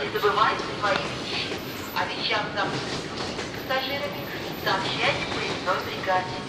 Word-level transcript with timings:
Не 0.00 0.08
забывайте 0.08 0.64
свои 0.80 0.96
вещи. 0.96 1.60
О 1.94 2.06
вещах 2.08 2.40
запутанных 2.56 3.04
пассажирами 3.68 4.24
сообщайте 4.64 5.28
поездной 5.28 5.76
бригаде. 5.84 6.40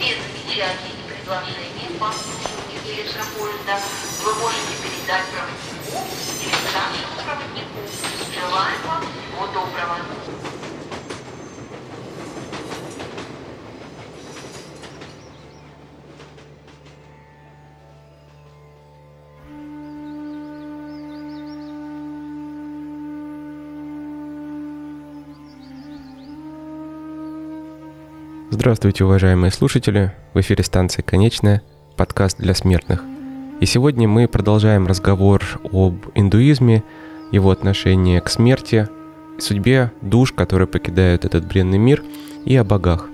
Без 0.00 0.18
замечаний 0.26 0.90
и 0.90 1.12
предложений 1.14 1.98
по 2.00 2.08
обслуживанию 2.08 2.82
электропоезда 2.82 3.78
вы 4.24 4.34
можете 4.34 4.74
передать 4.82 5.26
проводнику 5.30 6.02
или 6.42 6.58
старшему 6.66 7.14
проводнику. 7.22 7.78
Желаем 8.34 8.82
вам 8.88 9.02
всего 9.02 9.46
доброго. 9.54 10.55
Здравствуйте, 28.66 29.04
уважаемые 29.04 29.52
слушатели! 29.52 30.12
В 30.34 30.40
эфире 30.40 30.64
станция 30.64 31.04
«Конечная», 31.04 31.62
подкаст 31.96 32.38
для 32.38 32.52
смертных. 32.52 33.00
И 33.60 33.64
сегодня 33.64 34.08
мы 34.08 34.26
продолжаем 34.26 34.88
разговор 34.88 35.40
об 35.72 35.94
индуизме, 36.16 36.82
его 37.30 37.52
отношении 37.52 38.18
к 38.18 38.28
смерти, 38.28 38.88
судьбе 39.38 39.92
душ, 40.02 40.32
которые 40.32 40.66
покидают 40.66 41.24
этот 41.24 41.46
бренный 41.46 41.78
мир, 41.78 42.02
и 42.44 42.56
о 42.56 42.64
богах. 42.64 43.08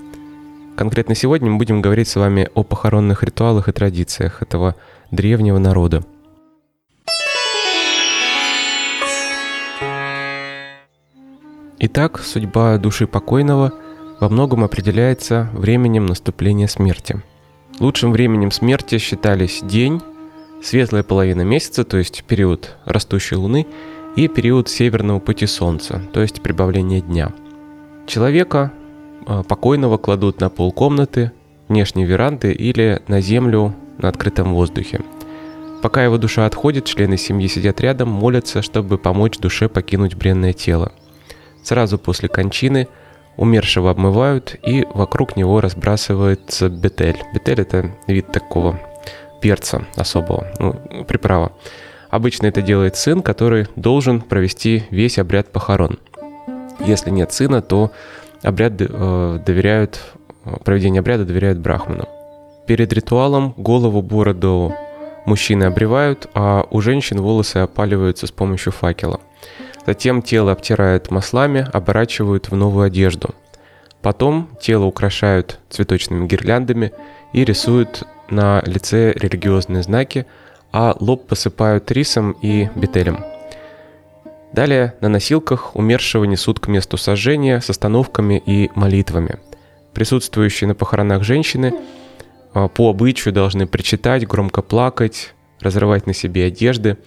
Конкретно 0.74 1.14
сегодня 1.14 1.50
мы 1.50 1.58
будем 1.58 1.82
говорить 1.82 2.08
с 2.08 2.16
вами 2.16 2.48
о 2.54 2.62
похоронных 2.62 3.22
ритуалах 3.22 3.68
и 3.68 3.72
традициях 3.72 4.40
этого 4.40 4.74
древнего 5.10 5.58
народа. 5.58 6.02
Итак, 11.78 12.20
судьба 12.20 12.78
души 12.78 13.06
покойного– 13.06 13.74
во 14.22 14.28
многом 14.28 14.62
определяется 14.62 15.48
временем 15.52 16.06
наступления 16.06 16.68
смерти. 16.68 17.20
Лучшим 17.80 18.12
временем 18.12 18.52
смерти 18.52 18.98
считались 18.98 19.62
день, 19.64 20.00
светлая 20.62 21.02
половина 21.02 21.42
месяца, 21.42 21.82
то 21.82 21.96
есть 21.96 22.22
период 22.22 22.76
растущей 22.84 23.34
луны, 23.34 23.66
и 24.14 24.28
период 24.28 24.68
северного 24.68 25.18
пути 25.18 25.46
солнца, 25.46 26.00
то 26.12 26.20
есть 26.20 26.40
прибавление 26.40 27.00
дня. 27.00 27.32
Человека 28.06 28.70
а, 29.26 29.42
покойного 29.42 29.98
кладут 29.98 30.40
на 30.40 30.50
пол 30.50 30.70
комнаты, 30.70 31.32
внешней 31.66 32.04
веранды 32.04 32.52
или 32.52 33.02
на 33.08 33.20
землю 33.20 33.74
на 33.98 34.08
открытом 34.08 34.54
воздухе. 34.54 35.00
Пока 35.82 36.04
его 36.04 36.16
душа 36.16 36.46
отходит, 36.46 36.84
члены 36.84 37.16
семьи 37.16 37.48
сидят 37.48 37.80
рядом, 37.80 38.10
молятся, 38.10 38.62
чтобы 38.62 38.98
помочь 38.98 39.38
душе 39.38 39.68
покинуть 39.68 40.14
бренное 40.14 40.52
тело. 40.52 40.92
Сразу 41.64 41.98
после 41.98 42.28
кончины– 42.28 42.86
Умершего 43.36 43.90
обмывают, 43.90 44.56
и 44.62 44.86
вокруг 44.92 45.36
него 45.36 45.60
разбрасывается 45.60 46.68
бетель. 46.68 47.18
Бетель– 47.32 47.60
это 47.62 47.90
вид 48.06 48.30
такого 48.30 48.78
перца 49.40 49.84
особого, 49.96 50.46
ну, 50.58 50.74
приправа. 51.08 51.52
Обычно 52.10 52.46
это 52.46 52.60
делает 52.60 52.96
сын, 52.96 53.22
который 53.22 53.66
должен 53.74 54.20
провести 54.20 54.84
весь 54.90 55.18
обряд 55.18 55.50
похорон. 55.50 55.98
Если 56.80 57.10
нет 57.10 57.32
сына, 57.32 57.62
то 57.62 57.90
обряд 58.42 58.74
э, 58.78 59.38
доверяют, 59.44 60.00
проведение 60.64 61.00
обряда 61.00 61.24
доверяют 61.24 61.58
брахману. 61.58 62.06
Перед 62.66 62.92
ритуалом 62.92 63.54
голову, 63.56 64.02
бороду 64.02 64.74
мужчины 65.24 65.64
обревают, 65.64 66.28
а 66.34 66.66
у 66.70 66.80
женщин 66.82 67.20
волосы 67.20 67.58
опаливаются 67.58 68.26
с 68.26 68.30
помощью 68.30 68.72
факела– 68.72 69.20
Затем 69.86 70.22
тело 70.22 70.52
обтирают 70.52 71.10
маслами, 71.10 71.66
оборачивают 71.72 72.50
в 72.50 72.56
новую 72.56 72.86
одежду. 72.86 73.34
Потом 74.00 74.48
тело 74.60 74.84
украшают 74.84 75.58
цветочными 75.70 76.26
гирляндами 76.26 76.92
и 77.32 77.44
рисуют 77.44 78.04
на 78.30 78.62
лице 78.64 79.12
религиозные 79.12 79.82
знаки, 79.82 80.26
а 80.72 80.96
лоб 80.98 81.26
посыпают 81.26 81.90
рисом 81.90 82.32
и 82.42 82.68
бетелем. 82.74 83.24
Далее 84.52 84.94
на 85.00 85.08
носилках 85.08 85.74
умершего 85.76 86.24
несут 86.24 86.60
к 86.60 86.68
месту 86.68 86.96
сожжения 86.96 87.60
с 87.60 87.70
остановками 87.70 88.42
и 88.44 88.70
молитвами. 88.74 89.38
Присутствующие 89.94 90.68
на 90.68 90.74
похоронах 90.74 91.22
женщины 91.22 91.74
а, 92.52 92.68
по 92.68 92.90
обычаю 92.90 93.32
должны 93.32 93.66
причитать, 93.66 94.26
громко 94.26 94.60
плакать, 94.62 95.34
разрывать 95.60 96.06
на 96.06 96.12
себе 96.12 96.46
одежды. 96.46 96.98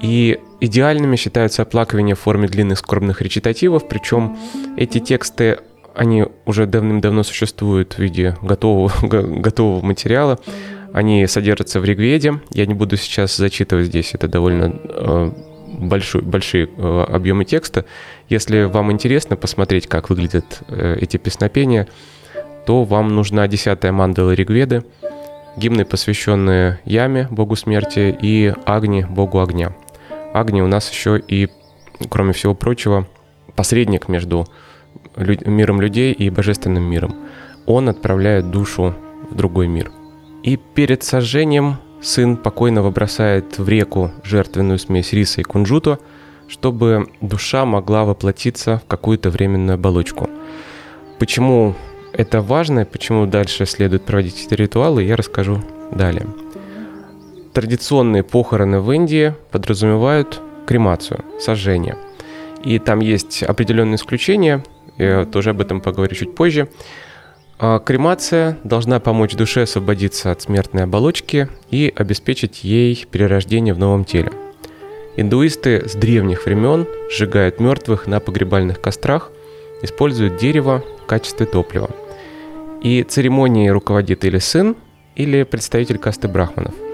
И 0.00 0.38
идеальными 0.60 1.16
считаются 1.16 1.62
оплакивания 1.62 2.14
в 2.14 2.20
форме 2.20 2.48
длинных 2.48 2.78
скорбных 2.78 3.20
речитативов, 3.20 3.88
причем 3.88 4.36
эти 4.76 4.98
тексты, 4.98 5.58
они 5.94 6.26
уже 6.46 6.66
давным-давно 6.66 7.22
существуют 7.22 7.94
в 7.94 7.98
виде 7.98 8.36
готового, 8.42 8.92
готового 9.02 9.84
материала. 9.84 10.38
Они 10.92 11.26
содержатся 11.26 11.80
в 11.80 11.84
Ригведе. 11.84 12.40
Я 12.50 12.66
не 12.66 12.74
буду 12.74 12.96
сейчас 12.96 13.36
зачитывать 13.36 13.86
здесь, 13.86 14.14
это 14.14 14.28
довольно 14.28 14.78
э, 14.84 15.32
большой, 15.78 16.22
большие 16.22 16.68
э, 16.76 17.04
объемы 17.08 17.44
текста. 17.44 17.84
Если 18.28 18.64
вам 18.64 18.92
интересно 18.92 19.36
посмотреть, 19.36 19.86
как 19.86 20.10
выглядят 20.10 20.62
э, 20.68 20.98
эти 21.00 21.16
песнопения, 21.16 21.88
то 22.66 22.84
вам 22.84 23.08
нужна 23.08 23.48
десятая 23.48 23.90
мандала 23.90 24.32
Ригведы, 24.32 24.84
гимны, 25.56 25.84
посвященные 25.84 26.80
Яме, 26.84 27.28
богу 27.30 27.56
смерти, 27.56 28.16
и 28.20 28.54
Агни, 28.64 29.04
богу 29.08 29.40
огня. 29.40 29.74
Агни 30.32 30.62
у 30.62 30.66
нас 30.66 30.90
еще 30.90 31.18
и, 31.18 31.48
кроме 32.08 32.32
всего 32.32 32.54
прочего, 32.54 33.06
посредник 33.54 34.08
между 34.08 34.46
миром 35.16 35.80
людей 35.80 36.12
и 36.12 36.30
божественным 36.30 36.84
миром. 36.84 37.14
Он 37.66 37.88
отправляет 37.88 38.50
душу 38.50 38.94
в 39.30 39.34
другой 39.34 39.68
мир. 39.68 39.92
И 40.42 40.56
перед 40.56 41.02
сожжением 41.02 41.76
сын 42.00 42.36
покойного 42.36 42.90
бросает 42.90 43.58
в 43.58 43.68
реку 43.68 44.10
жертвенную 44.24 44.78
смесь 44.78 45.12
риса 45.12 45.40
и 45.40 45.44
кунжута, 45.44 45.98
чтобы 46.48 47.08
душа 47.20 47.64
могла 47.64 48.04
воплотиться 48.04 48.78
в 48.78 48.88
какую-то 48.88 49.30
временную 49.30 49.76
оболочку. 49.76 50.28
Почему 51.18 51.76
это 52.12 52.40
важно, 52.40 52.84
почему 52.84 53.26
дальше 53.26 53.66
следует 53.66 54.04
проводить 54.04 54.46
эти 54.46 54.54
ритуалы, 54.54 55.02
я 55.02 55.16
расскажу 55.16 55.62
далее. 55.90 56.26
Традиционные 57.52 58.22
похороны 58.22 58.80
в 58.80 58.90
Индии 58.92 59.34
подразумевают 59.50 60.40
кремацию, 60.66 61.24
сожжение. 61.38 61.96
И 62.64 62.78
там 62.78 63.00
есть 63.00 63.42
определенные 63.42 63.96
исключения, 63.96 64.62
я 64.96 65.24
тоже 65.24 65.50
об 65.50 65.60
этом 65.60 65.80
поговорю 65.80 66.14
чуть 66.14 66.34
позже. 66.34 66.68
А 67.58 67.78
кремация 67.78 68.58
должна 68.64 69.00
помочь 69.00 69.34
душе 69.34 69.62
освободиться 69.62 70.30
от 70.32 70.42
смертной 70.42 70.84
оболочки 70.84 71.48
и 71.70 71.92
обеспечить 71.94 72.64
ей 72.64 73.06
перерождение 73.10 73.74
в 73.74 73.78
новом 73.78 74.04
теле. 74.04 74.32
Индуисты 75.16 75.88
с 75.88 75.94
древних 75.94 76.46
времен 76.46 76.86
сжигают 77.10 77.60
мертвых 77.60 78.06
на 78.06 78.18
погребальных 78.18 78.80
кострах, 78.80 79.30
используют 79.82 80.38
дерево 80.38 80.82
в 81.02 81.06
качестве 81.06 81.46
топлива. 81.46 81.90
И 82.82 83.02
церемонией 83.02 83.70
руководит 83.70 84.24
или 84.24 84.38
сын, 84.38 84.76
или 85.14 85.44
представитель 85.44 85.98
касты 85.98 86.28
брахманов– 86.28 86.74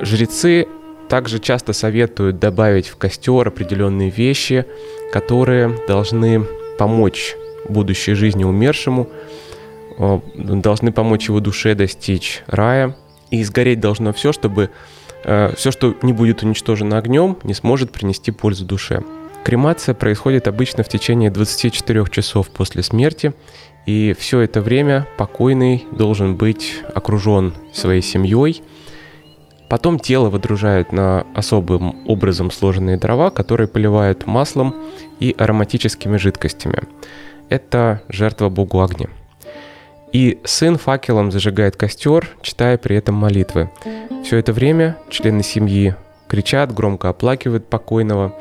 Жрецы 0.00 0.66
также 1.08 1.40
часто 1.40 1.72
советуют 1.72 2.38
добавить 2.38 2.88
в 2.88 2.96
костер 2.96 3.46
определенные 3.46 4.08
вещи, 4.08 4.64
которые 5.12 5.76
должны 5.86 6.46
помочь 6.78 7.36
будущей 7.68 8.14
жизни 8.14 8.44
умершему, 8.44 9.08
должны 10.24 10.92
помочь 10.92 11.28
его 11.28 11.40
душе 11.40 11.74
достичь 11.74 12.42
рая. 12.46 12.96
И 13.30 13.44
сгореть 13.44 13.78
должно 13.78 14.12
все, 14.12 14.32
чтобы 14.32 14.70
э, 15.22 15.54
все, 15.54 15.70
что 15.70 15.94
не 16.02 16.12
будет 16.12 16.42
уничтожено 16.42 16.98
огнем, 16.98 17.36
не 17.44 17.54
сможет 17.54 17.92
принести 17.92 18.32
пользу 18.32 18.64
душе. 18.64 19.04
Кремация 19.44 19.94
происходит 19.94 20.48
обычно 20.48 20.82
в 20.82 20.88
течение 20.88 21.30
24 21.30 22.06
часов 22.10 22.48
после 22.48 22.82
смерти, 22.82 23.32
и 23.86 24.14
все 24.18 24.40
это 24.40 24.60
время 24.60 25.06
покойный 25.16 25.86
должен 25.92 26.36
быть 26.36 26.82
окружен 26.94 27.54
своей 27.72 28.02
семьей– 28.02 28.62
Потом 29.70 30.00
тело 30.00 30.30
выдружают 30.30 30.90
на 30.90 31.24
особым 31.32 32.04
образом 32.08 32.50
сложенные 32.50 32.96
дрова, 32.96 33.30
которые 33.30 33.68
поливают 33.68 34.26
маслом 34.26 34.74
и 35.20 35.32
ароматическими 35.38 36.16
жидкостями. 36.16 36.82
Это 37.48 38.02
жертва 38.08 38.48
богу 38.48 38.82
огня. 38.82 39.06
И 40.12 40.40
сын 40.42 40.76
факелом 40.76 41.30
зажигает 41.30 41.76
костер, 41.76 42.28
читая 42.42 42.78
при 42.78 42.96
этом 42.96 43.14
молитвы. 43.14 43.70
Все 44.24 44.38
это 44.38 44.52
время 44.52 44.96
члены 45.08 45.44
семьи 45.44 45.94
кричат, 46.26 46.74
громко 46.74 47.08
оплакивают 47.08 47.70
покойного. 47.70 48.34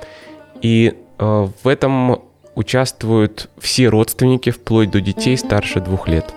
И 0.63 0.95
э, 1.19 1.47
в 1.63 1.67
этом 1.67 2.23
участвуют 2.59 3.49
все 3.57 3.87
родственники, 3.87 4.49
вплоть 4.49 4.91
до 4.91 4.99
детей 4.99 5.37
старше 5.37 5.79
двух 5.79 6.09
лет. 6.09 6.33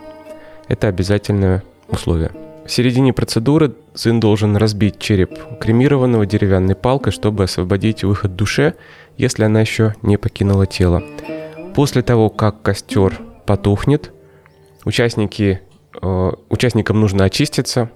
Это 0.68 0.86
обязательное 0.86 1.64
условие. 1.88 2.30
В 2.64 2.70
середине 2.70 3.12
процедуры 3.12 3.74
сын 3.94 4.20
должен 4.20 4.56
разбить 4.56 5.00
череп 5.00 5.58
кремированного 5.58 6.24
деревянной 6.24 6.76
палкой, 6.76 7.12
чтобы 7.12 7.44
освободить 7.44 8.04
выход 8.04 8.36
душе, 8.36 8.74
если 9.16 9.42
она 9.42 9.60
еще 9.60 9.96
не 10.02 10.16
покинула 10.16 10.64
тело. 10.64 11.02
После 11.74 12.02
того, 12.02 12.30
как 12.30 12.62
костер 12.62 13.20
потухнет, 13.44 14.12
участники, 14.84 15.60
э, 16.00 16.32
участникам 16.48 17.00
нужно 17.00 17.24
очиститься. 17.24 17.90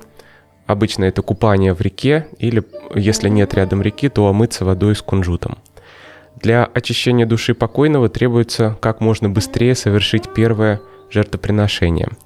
Обычно 0.66 1.04
это 1.04 1.22
купание 1.22 1.74
в 1.74 1.80
реке 1.80 2.26
или, 2.38 2.64
если 2.92 3.28
нет 3.28 3.54
рядом 3.54 3.82
реки, 3.82 4.08
то 4.08 4.26
омыться 4.26 4.64
водой 4.64 4.96
с 4.96 5.00
кунжутом. 5.00 5.58
Для 6.36 6.64
очищения 6.64 7.26
души 7.26 7.54
покойного 7.54 8.08
требуется 8.08 8.76
как 8.80 9.00
можно 9.00 9.28
быстрее 9.28 9.74
совершить 9.74 10.32
первое 10.34 10.80
жертвоприношение– 11.10 12.08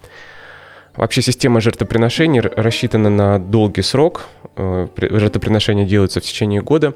Вообще 0.96 1.22
система 1.22 1.60
жертвоприношений 1.60 2.40
рассчитана 2.40 3.10
на 3.10 3.38
долгий 3.38 3.82
срок. 3.82 4.26
Э, 4.56 4.88
жертвоприношения 4.96 5.86
делаются 5.86 6.20
в 6.20 6.24
течение 6.24 6.60
года. 6.60 6.94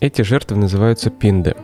Эти 0.00 0.22
жертвы 0.22 0.56
называются 0.56 1.10
пинды. 1.10 1.54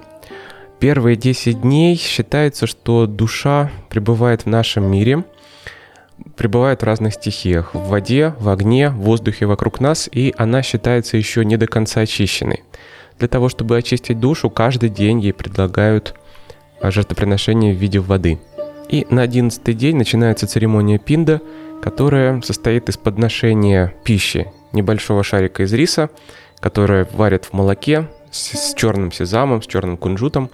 Первые 0.79 1.17
10 1.17 1.61
дней 1.61 1.97
считается, 1.97 2.67
что 2.67 3.07
душа 3.07 3.71
пребывает 3.89 4.43
в 4.43 4.47
нашем 4.47 4.91
мире, 4.91 5.25
пребывает 6.37 6.83
в 6.83 6.85
разных 6.85 7.15
стихиях. 7.15 7.75
В 7.75 7.89
воде, 7.89 8.35
в 8.39 8.49
огне, 8.49 8.89
в 8.89 9.01
воздухе 9.01 9.47
вокруг 9.47 9.81
нас, 9.81 10.09
и 10.11 10.35
она 10.39 10.63
считается 10.63 11.17
еще 11.17 11.45
не 11.45 11.57
до 11.57 11.67
конца 11.67 12.01
очищенной. 12.01 12.63
Для 13.23 13.29
того, 13.29 13.49
чтобы 13.49 13.79
очистить 13.79 14.19
душу, 14.19 14.51
каждый 14.51 14.89
день 14.89 15.21
ей 15.21 15.33
предлагают 15.33 16.15
жертвоприношение 16.83 17.73
в 17.73 17.79
виде 17.79 18.01
воды. 18.01 18.41
И 18.89 19.07
на 19.11 19.23
одиннадцатый 19.23 19.75
день 19.75 19.97
начинается 19.97 20.47
церемония 20.47 20.99
пинда– 20.99 21.41
которая 21.83 22.41
состоит 22.43 22.89
из 22.89 22.97
подношения 22.97 23.93
пищи 24.05 24.47
небольшого 24.73 25.25
шарика 25.25 25.65
из 25.65 25.73
риса, 25.73 26.11
которое 26.61 27.07
варят 27.13 27.47
в 27.47 27.53
молоке 27.53 28.09
с, 28.31 28.53
с 28.53 28.75
черным 28.75 29.11
сезамом, 29.11 29.63
с 29.63 29.67
черным 29.67 29.97
кунжутом, 29.97 30.49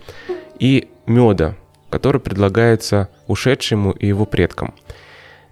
и 0.58 0.88
меда, 1.06 1.54
который 1.90 2.20
предлагается 2.20 3.10
ушедшему 3.26 3.90
и 3.90 4.06
его 4.06 4.24
предкам. 4.24 4.74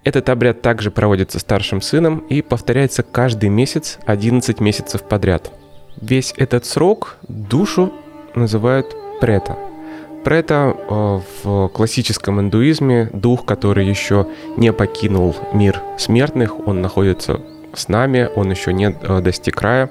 Этот 0.02 0.30
обряд 0.30 0.62
также 0.62 0.90
проводится 0.90 1.38
старшим 1.38 1.82
сыном 1.82 2.20
и 2.20 2.40
повторяется 2.40 3.02
каждый 3.02 3.50
месяц 3.50 3.98
11 4.06 4.60
месяцев 4.60 5.02
подряд. 5.02 5.52
Весь 6.00 6.34
этот 6.36 6.66
срок 6.66 7.16
душу 7.28 7.92
называют 8.34 8.94
прета– 9.20 9.58
Прета 10.26 10.74
э, 10.76 11.20
в 11.44 11.68
классическом 11.68 12.40
индуизме 12.40 13.08
дух, 13.12 13.44
который 13.44 13.86
еще 13.86 14.26
не 14.56 14.72
покинул 14.72 15.36
мир 15.52 15.80
смертных, 15.98 16.66
он 16.66 16.82
находится 16.82 17.42
с 17.74 17.86
нами, 17.86 18.28
он 18.34 18.50
еще 18.50 18.72
не 18.72 18.86
э, 18.90 19.20
достиг 19.20 19.54
края, 19.54 19.88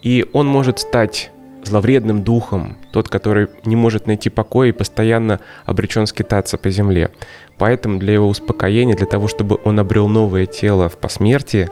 и 0.00 0.24
он 0.32 0.46
может 0.46 0.78
стать 0.78 1.32
зловредным 1.64 2.22
духом, 2.22 2.76
тот, 2.92 3.08
который 3.08 3.48
не 3.64 3.74
может 3.74 4.06
найти 4.06 4.30
покоя 4.30 4.68
и 4.68 4.72
постоянно 4.72 5.40
обречен 5.66 6.06
скитаться 6.06 6.56
по 6.56 6.70
земле. 6.70 7.10
Поэтому 7.56 7.98
для 7.98 8.12
его 8.12 8.28
успокоения, 8.28 8.94
для 8.94 9.06
того, 9.06 9.26
чтобы 9.26 9.58
он 9.64 9.80
обрел 9.80 10.06
новое 10.06 10.46
тело 10.46 10.88
в 10.88 10.98
посмертии, 10.98 11.68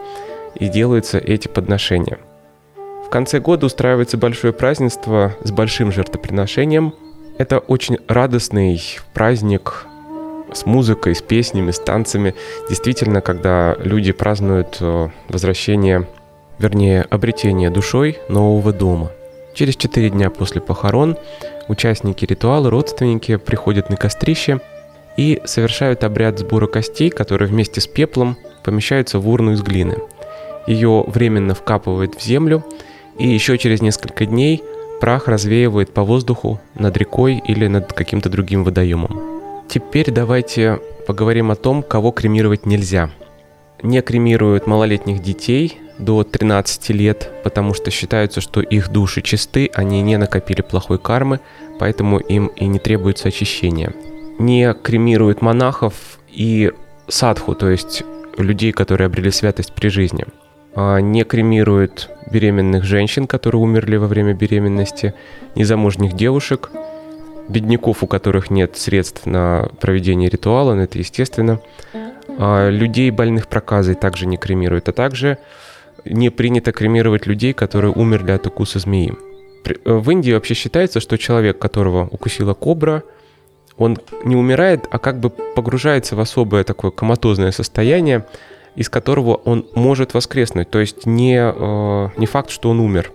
и 0.56 0.66
делаются 0.66 1.18
эти 1.18 1.46
подношения. 1.46 2.18
В 3.06 3.08
конце 3.08 3.40
года 3.40 3.66
устраивается 3.66 4.18
большое 4.18 4.52
празднество 4.52 5.34
с 5.42 5.50
большим 5.50 5.92
жертвоприношением– 5.92 6.92
это 7.38 7.58
очень 7.58 7.98
радостный 8.08 8.80
праздник 9.12 9.86
с 10.52 10.64
музыкой, 10.64 11.14
с 11.14 11.20
песнями, 11.20 11.70
с 11.70 11.78
танцами. 11.78 12.34
Действительно, 12.68 13.20
когда 13.20 13.76
люди 13.78 14.12
празднуют 14.12 14.78
э, 14.80 15.08
возвращение, 15.28 16.08
вернее, 16.58 17.02
обретение 17.02 17.68
душой 17.68 18.18
нового 18.30 18.72
дома. 18.72 19.10
Через 19.52 19.76
четыре 19.76 20.08
дня 20.08 20.30
после 20.30 20.62
похорон 20.62 21.18
участники 21.68 22.24
ритуала, 22.24 22.70
родственники 22.70 23.36
приходят 23.36 23.90
на 23.90 23.96
кострище 23.96 24.60
и 25.18 25.42
совершают 25.44 26.04
обряд 26.04 26.38
сбора 26.38 26.68
костей, 26.68 27.10
который 27.10 27.48
вместе 27.48 27.82
с 27.82 27.86
пеплом 27.86 28.36
помещается 28.64 29.18
в 29.18 29.28
урну 29.28 29.52
из 29.52 29.62
глины. 29.62 29.98
Ее 30.66 31.04
временно 31.06 31.54
вкапывают 31.54 32.14
в 32.14 32.22
землю, 32.22 32.64
и 33.18 33.28
еще 33.28 33.58
через 33.58 33.82
несколько 33.82 34.26
дней– 34.26 34.62
Прах 35.00 35.28
развеивает 35.28 35.92
по 35.92 36.02
воздуху 36.04 36.58
над 36.74 36.96
рекой 36.96 37.42
или 37.46 37.66
над 37.66 37.92
каким-то 37.92 38.30
другим 38.30 38.64
водоемом. 38.64 39.20
Теперь 39.68 40.10
давайте 40.10 40.80
поговорим 41.06 41.50
о 41.50 41.56
том, 41.56 41.82
кого 41.82 42.12
кремировать 42.12 42.66
нельзя. 42.66 43.10
Не 43.82 44.00
кремируют 44.00 44.66
малолетних 44.66 45.20
детей 45.20 45.78
до 45.98 46.24
13 46.24 46.90
лет, 46.90 47.30
потому 47.44 47.74
что 47.74 47.90
считается, 47.90 48.40
что 48.40 48.60
их 48.60 48.88
души 48.88 49.20
чисты, 49.20 49.70
они 49.74 50.00
не 50.00 50.16
накопили 50.16 50.62
плохой 50.62 50.98
кармы, 50.98 51.40
поэтому 51.78 52.18
им 52.18 52.46
и 52.46 52.66
не 52.66 52.78
требуется 52.78 53.28
очищение. 53.28 53.94
Не 54.38 54.72
кремируют 54.72 55.42
монахов 55.42 55.94
и 56.30 56.72
садху, 57.06 57.54
то 57.54 57.68
есть 57.68 58.02
людей, 58.38 58.72
которые 58.72 59.06
обрели 59.06 59.30
святость 59.30 59.74
при 59.74 59.88
жизни– 59.88 60.24
не 60.76 61.24
кремируют 61.24 62.10
беременных 62.30 62.84
женщин, 62.84 63.26
которые 63.26 63.62
умерли 63.62 63.96
во 63.96 64.06
время 64.06 64.34
беременности, 64.34 65.14
незамужних 65.54 66.14
девушек, 66.14 66.70
бедняков, 67.48 68.02
у 68.02 68.06
которых 68.06 68.50
нет 68.50 68.76
средств 68.76 69.26
на 69.26 69.68
проведение 69.80 70.28
ритуала, 70.28 70.74
но 70.74 70.82
это 70.82 70.98
естественно, 70.98 71.60
а, 72.38 72.68
людей 72.68 73.10
больных 73.10 73.46
проказой 73.46 73.94
также 73.94 74.26
не 74.26 74.36
кремируют, 74.36 74.88
а 74.88 74.92
также 74.92 75.38
не 76.04 76.30
принято 76.30 76.72
кремировать 76.72 77.26
людей, 77.26 77.52
которые 77.52 77.92
умерли 77.92 78.32
от 78.32 78.46
укуса 78.46 78.78
змеи. 78.78 79.14
В 79.84 80.10
Индии 80.10 80.32
вообще 80.32 80.54
считается, 80.54 81.00
что 81.00 81.18
человек, 81.18 81.58
которого 81.58 82.08
укусила 82.10 82.54
кобра, 82.54 83.02
он 83.76 83.98
не 84.24 84.36
умирает, 84.36 84.86
а 84.90 84.98
как 84.98 85.18
бы 85.18 85.30
погружается 85.30 86.16
в 86.16 86.20
особое 86.20 86.64
такое 86.64 86.90
коматозное 86.90 87.50
состояние, 87.50 88.24
из 88.76 88.88
которого 88.88 89.34
он 89.34 89.66
может 89.74 90.14
воскреснуть. 90.14 90.70
То 90.70 90.78
есть 90.78 91.06
не, 91.06 91.38
э, 91.38 92.08
не 92.16 92.26
факт, 92.26 92.50
что 92.50 92.70
он 92.70 92.80
умер. 92.80 93.10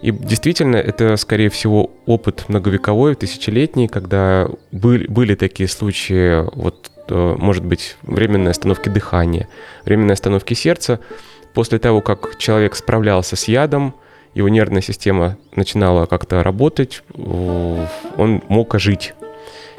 И 0.00 0.10
действительно, 0.10 0.76
это, 0.76 1.16
скорее 1.16 1.48
всего, 1.48 1.90
опыт 2.06 2.48
многовековой, 2.48 3.14
тысячелетний, 3.14 3.88
когда 3.88 4.48
были, 4.72 5.06
были 5.06 5.34
такие 5.34 5.68
случаи, 5.68 6.44
вот, 6.56 6.90
э, 7.08 7.36
может 7.38 7.64
быть, 7.64 7.96
временной 8.02 8.52
остановки 8.52 8.88
дыхания, 8.88 9.48
временной 9.84 10.14
остановки 10.14 10.54
сердца. 10.54 11.00
После 11.54 11.78
того, 11.78 12.00
как 12.00 12.38
человек 12.38 12.74
справлялся 12.74 13.36
с 13.36 13.46
ядом, 13.46 13.94
его 14.34 14.48
нервная 14.48 14.80
система 14.80 15.36
начинала 15.54 16.06
как-то 16.06 16.42
работать, 16.42 17.02
он 17.14 18.42
мог 18.48 18.74
ожить. 18.74 19.12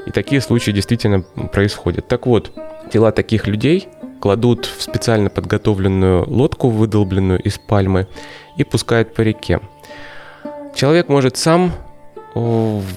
И 0.06 0.12
такие 0.12 0.42
случаи 0.42 0.72
действительно 0.72 1.22
происходят. 1.22 2.08
Так 2.08 2.28
вот, 2.28 2.52
тела 2.92 3.12
таких 3.12 3.48
людей 3.48 3.88
кладут 4.24 4.68
в 4.68 4.82
специально 4.82 5.30
подготовленную 5.30 6.24
лодку, 6.30 6.70
выдолбленную 6.70 7.42
из 7.42 7.58
пальмы, 7.58 8.08
и 8.56 8.64
пускают 8.64 9.14
по 9.14 9.20
реке. 9.20 9.60
Человек 10.74 11.10
может 11.10 11.36
сам 11.36 11.74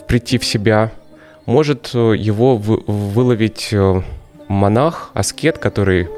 прийти 0.06 0.38
в 0.38 0.44
себя, 0.44 0.92
может 1.44 1.88
его 1.94 2.56
выловить 2.56 3.70
э, 3.72 4.02
монах, 4.46 5.10
аскет, 5.14 5.58
который, 5.58 6.08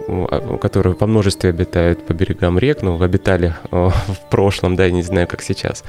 который 0.61 0.93
во 0.93 1.07
множестве 1.07 1.49
обитает 1.49 2.07
по 2.07 2.12
берегам 2.12 2.59
рек, 2.59 2.83
ну, 2.83 3.03
обитали 3.03 3.55
э, 3.73 3.88
в 4.09 4.31
прошлом, 4.31 4.77
да, 4.77 4.85
я 4.85 4.91
не 4.91 5.03
знаю, 5.03 5.27
как 5.27 5.41
сейчас. 5.41 5.85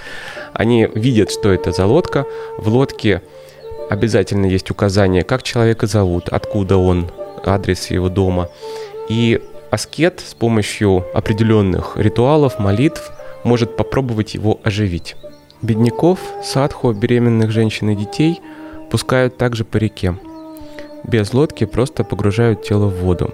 Они 0.54 0.88
видят, 0.96 1.30
что 1.30 1.52
это 1.52 1.74
за 1.74 1.86
лодка. 1.86 2.26
В 2.58 2.70
лодке 2.70 3.22
обязательно 3.90 4.46
есть 4.46 4.72
указание, 4.72 5.24
как 5.24 5.44
человека 5.44 5.88
зовут, 5.88 6.30
откуда 6.30 6.78
он, 6.78 7.12
адрес 7.46 7.92
его 7.92 8.08
дома. 8.08 8.48
И 9.10 9.42
аскет 9.72 10.22
с 10.26 10.34
помощью 10.34 11.06
определенных 11.14 11.98
ритуалов, 11.98 12.60
молитв 12.60 13.12
может 13.44 13.76
попробовать 13.76 14.36
его 14.36 14.60
оживить. 14.64 15.16
Бедняков, 15.62 16.20
садху, 16.44 16.94
беременных 16.94 17.52
женщин 17.52 17.90
и 17.90 17.96
детей 17.96 18.40
пускают 18.90 19.38
также 19.38 19.66
по 19.66 19.78
реке. 19.78 20.16
Без 21.04 21.34
лодки 21.34 21.66
просто 21.66 22.04
погружают 22.04 22.64
тело 22.64 22.86
в 22.86 23.00
воду. 23.00 23.34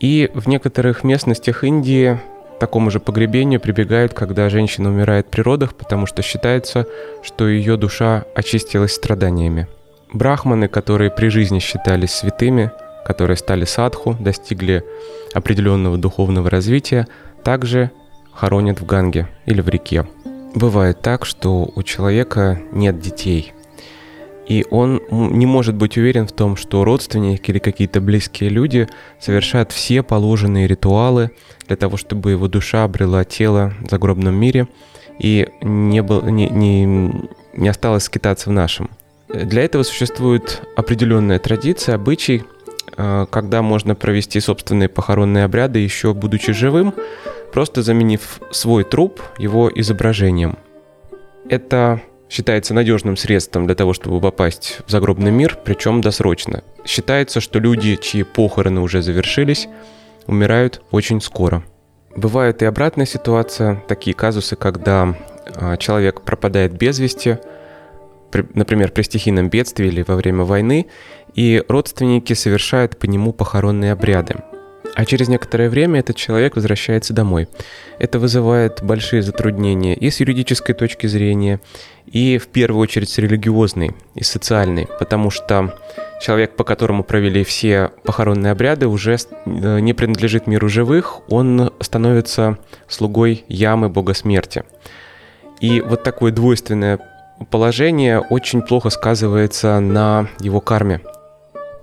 И 0.00 0.30
в 0.34 0.48
некоторых 0.48 1.04
местностях 1.04 1.64
Индии 1.64 2.18
такому 2.58 2.90
же 2.90 3.00
погребению 3.00 3.60
прибегают, 3.60 4.14
когда 4.14 4.48
женщина 4.48 4.88
умирает 4.88 5.28
при 5.28 5.42
родах, 5.42 5.74
потому 5.74 6.06
что 6.06 6.22
считается, 6.22 6.86
что 7.22 7.48
ее 7.48 7.76
душа 7.76 8.24
очистилась 8.34 8.94
страданиями. 8.94 9.68
Брахманы, 10.12 10.68
которые 10.68 11.10
при 11.10 11.28
жизни 11.28 11.58
считались 11.58 12.12
святыми, 12.12 12.70
которые 13.04 13.36
стали 13.36 13.64
садху, 13.64 14.16
достигли 14.18 14.84
определенного 15.34 15.96
духовного 15.96 16.50
развития, 16.50 17.06
также 17.44 17.90
хоронят 18.32 18.80
в 18.80 18.86
Ганге 18.86 19.28
или 19.46 19.60
в 19.60 19.68
реке. 19.68 20.06
Бывает 20.54 21.00
так, 21.00 21.24
что 21.24 21.70
у 21.74 21.82
человека 21.82 22.60
нет 22.72 23.00
детей. 23.00 23.52
и 24.46 24.66
он 24.70 25.00
не 25.10 25.46
может 25.46 25.74
быть 25.74 25.96
уверен 25.96 26.26
в 26.26 26.32
том, 26.32 26.56
что 26.56 26.84
родственники 26.84 27.50
или 27.50 27.58
какие-то 27.58 28.00
близкие 28.00 28.50
люди 28.50 28.88
совершают 29.20 29.72
все 29.72 30.02
положенные 30.02 30.66
ритуалы 30.66 31.30
для 31.68 31.76
того, 31.76 31.96
чтобы 31.96 32.32
его 32.32 32.48
душа 32.48 32.84
обрела 32.84 33.24
тело 33.24 33.72
в 33.80 33.88
загробном 33.90 34.34
мире 34.34 34.66
и 35.18 35.48
не, 35.62 36.02
был, 36.02 36.22
не, 36.22 36.48
не, 36.48 37.12
не 37.54 37.68
осталось 37.68 38.04
скитаться 38.04 38.50
в 38.50 38.52
нашем. 38.52 38.90
Для 39.28 39.62
этого 39.62 39.84
существует 39.84 40.62
определенная 40.76 41.38
традиция, 41.38 41.94
обычай, 41.94 42.44
когда 43.30 43.62
можно 43.62 43.94
провести 43.94 44.40
собственные 44.40 44.88
похоронные 44.88 45.44
обряды, 45.44 45.78
еще 45.78 46.14
будучи 46.14 46.52
живым, 46.52 46.94
просто 47.52 47.82
заменив 47.82 48.40
свой 48.50 48.84
труп 48.84 49.20
его 49.38 49.70
изображением. 49.74 50.58
Это 51.48 52.00
считается 52.32 52.72
надежным 52.72 53.16
средством 53.16 53.66
для 53.66 53.74
того, 53.74 53.92
чтобы 53.92 54.20
попасть 54.20 54.78
в 54.86 54.90
загробный 54.90 55.30
мир, 55.30 55.58
причем 55.64 56.00
досрочно. 56.00 56.64
Считается, 56.84 57.40
что 57.40 57.58
люди, 57.58 57.96
чьи 57.96 58.22
похороны 58.22 58.80
уже 58.80 59.02
завершились, 59.02 59.68
умирают 60.26 60.82
очень 60.90 61.20
скоро. 61.20 61.62
Бывает 62.16 62.62
и 62.62 62.66
обратная 62.66 63.06
ситуация, 63.06 63.82
такие 63.88 64.14
казусы, 64.14 64.56
когда 64.56 65.14
а, 65.54 65.76
человек 65.76 66.22
пропадает 66.22 66.72
без 66.72 66.98
вести, 66.98 67.38
например, 68.54 68.90
при 68.90 69.02
стихийном 69.02 69.48
бедствии 69.48 69.88
или 69.88 70.04
во 70.06 70.16
время 70.16 70.44
войны, 70.44 70.86
и 71.34 71.62
родственники 71.68 72.32
совершают 72.34 72.98
по 72.98 73.06
нему 73.06 73.32
похоронные 73.32 73.92
обряды– 73.92 74.36
а 74.94 75.04
через 75.06 75.28
некоторое 75.28 75.70
время 75.70 76.00
этот 76.00 76.16
человек 76.16 76.54
возвращается 76.54 77.14
домой. 77.14 77.48
Это 77.98 78.18
вызывает 78.18 78.82
большие 78.82 79.22
затруднения 79.22 79.94
и 79.94 80.10
с 80.10 80.20
юридической 80.20 80.74
точки 80.74 81.06
зрения, 81.06 81.60
и 82.06 82.38
в 82.38 82.48
первую 82.48 82.82
очередь 82.82 83.08
с 83.08 83.18
религиозной 83.18 83.92
и 84.14 84.22
социальной, 84.22 84.86
потому 84.98 85.30
что 85.30 85.78
человек, 86.20 86.56
по 86.56 86.64
которому 86.64 87.04
провели 87.04 87.42
все 87.42 87.92
похоронные 88.04 88.52
обряды, 88.52 88.86
уже 88.86 89.16
э, 89.16 89.80
не 89.80 89.94
принадлежит 89.94 90.46
миру 90.46 90.68
живых, 90.68 91.20
он 91.30 91.72
становится 91.80 92.58
слугой 92.86 93.44
ямы 93.48 93.88
бога 93.88 94.14
смерти. 94.14 94.64
И 95.60 95.80
вот 95.80 96.02
такое 96.02 96.32
двойственное 96.32 96.98
положение 97.50 98.20
очень 98.20 98.62
плохо 98.62 98.90
сказывается 98.90 99.80
на 99.80 100.28
его 100.40 100.60
карме– 100.60 101.00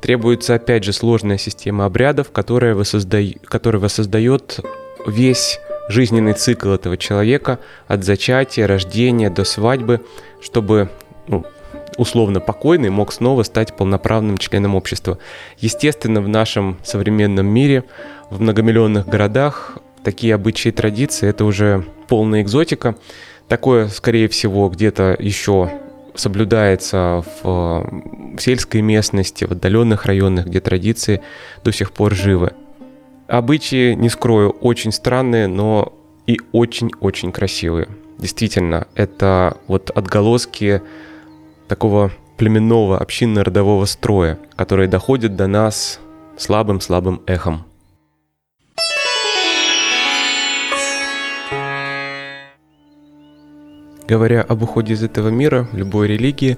Требуется, 0.01 0.55
опять 0.55 0.83
же, 0.85 0.93
сложная 0.93 1.37
система 1.37 1.85
обрядов, 1.85 2.31
которая, 2.31 2.73
воссозда... 2.73 3.19
которая 3.45 3.81
воссоздает 3.81 4.59
весь 5.05 5.59
жизненный 5.89 6.33
цикл 6.33 6.69
этого 6.69 6.97
человека 6.97 7.59
от 7.87 8.03
зачатия, 8.03 8.65
рождения 8.65 9.29
до 9.29 9.43
свадьбы, 9.43 10.01
чтобы 10.41 10.89
ну, 11.27 11.45
условно 11.97 12.39
покойный 12.39 12.89
мог 12.89 13.11
снова 13.11 13.43
стать 13.43 13.75
полноправным 13.75 14.37
членом 14.37 14.75
общества. 14.75 15.17
Естественно, 15.57 16.21
в 16.21 16.29
нашем 16.29 16.77
современном 16.83 17.47
мире, 17.47 17.83
в 18.29 18.39
многомиллионных 18.39 19.07
городах 19.07 19.79
такие 20.03 20.33
обычаи 20.33 20.69
и 20.69 20.73
традиции– 20.73 21.27
это 21.29 21.43
уже 21.43 21.85
полная 22.07 22.41
экзотика. 22.41 22.95
Такое, 23.49 23.87
скорее 23.87 24.27
всего, 24.29 24.69
где-то 24.69 25.15
еще 25.19 25.71
соблюдается 26.13 27.23
в, 27.41 27.43
в 27.43 28.39
сельской 28.39 28.81
местности, 28.81 29.45
в 29.45 29.51
отдаленных 29.51 30.05
районах, 30.05 30.45
где 30.45 30.61
традиции 30.61 31.21
до 31.63 31.71
сих 31.71 31.91
пор 31.91 32.13
живы. 32.13 32.51
Обычаи, 33.27 33.93
не 33.93 34.09
скрою, 34.09 34.51
очень 34.51 34.91
странные, 34.91 35.47
но 35.47 35.93
и 36.27 36.39
очень-очень 36.51 37.31
красивые. 37.31 37.87
Действительно, 38.19 38.87
это 38.93 39.57
вот 39.67 39.89
отголоски 39.89 40.83
такого 41.67 42.11
племенного 42.37 42.99
общинно-родового 42.99 43.85
строя, 43.85 44.37
который 44.55 44.87
доходит 44.87 45.35
до 45.35 45.47
нас 45.47 45.99
слабым-слабым 46.37 47.21
эхом. 47.25 47.65
Говоря 54.09 54.41
об 54.41 54.63
уходе 54.63 54.93
из 54.93 55.03
этого 55.03 55.29
мира, 55.29 55.67
любой 55.71 56.07
религии, 56.07 56.57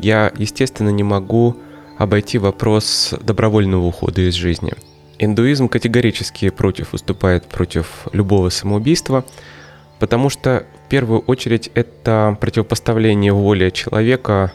я, 0.00 0.30
естественно, 0.36 0.90
не 0.90 1.02
могу 1.02 1.56
обойти 1.96 2.36
вопрос 2.36 3.14
добровольного 3.22 3.86
ухода 3.86 4.20
из 4.20 4.34
жизни. 4.34 4.74
Индуизм 5.18 5.70
категорически 5.70 6.50
против 6.50 6.92
выступает 6.92 7.46
против 7.46 8.06
любого 8.12 8.50
самоубийства, 8.50 9.24
потому 9.98 10.28
что 10.28 10.66
в 10.84 10.90
первую 10.90 11.20
очередь 11.20 11.70
это 11.72 12.36
противопоставление 12.38 13.32
воли 13.32 13.70
человека 13.70 14.52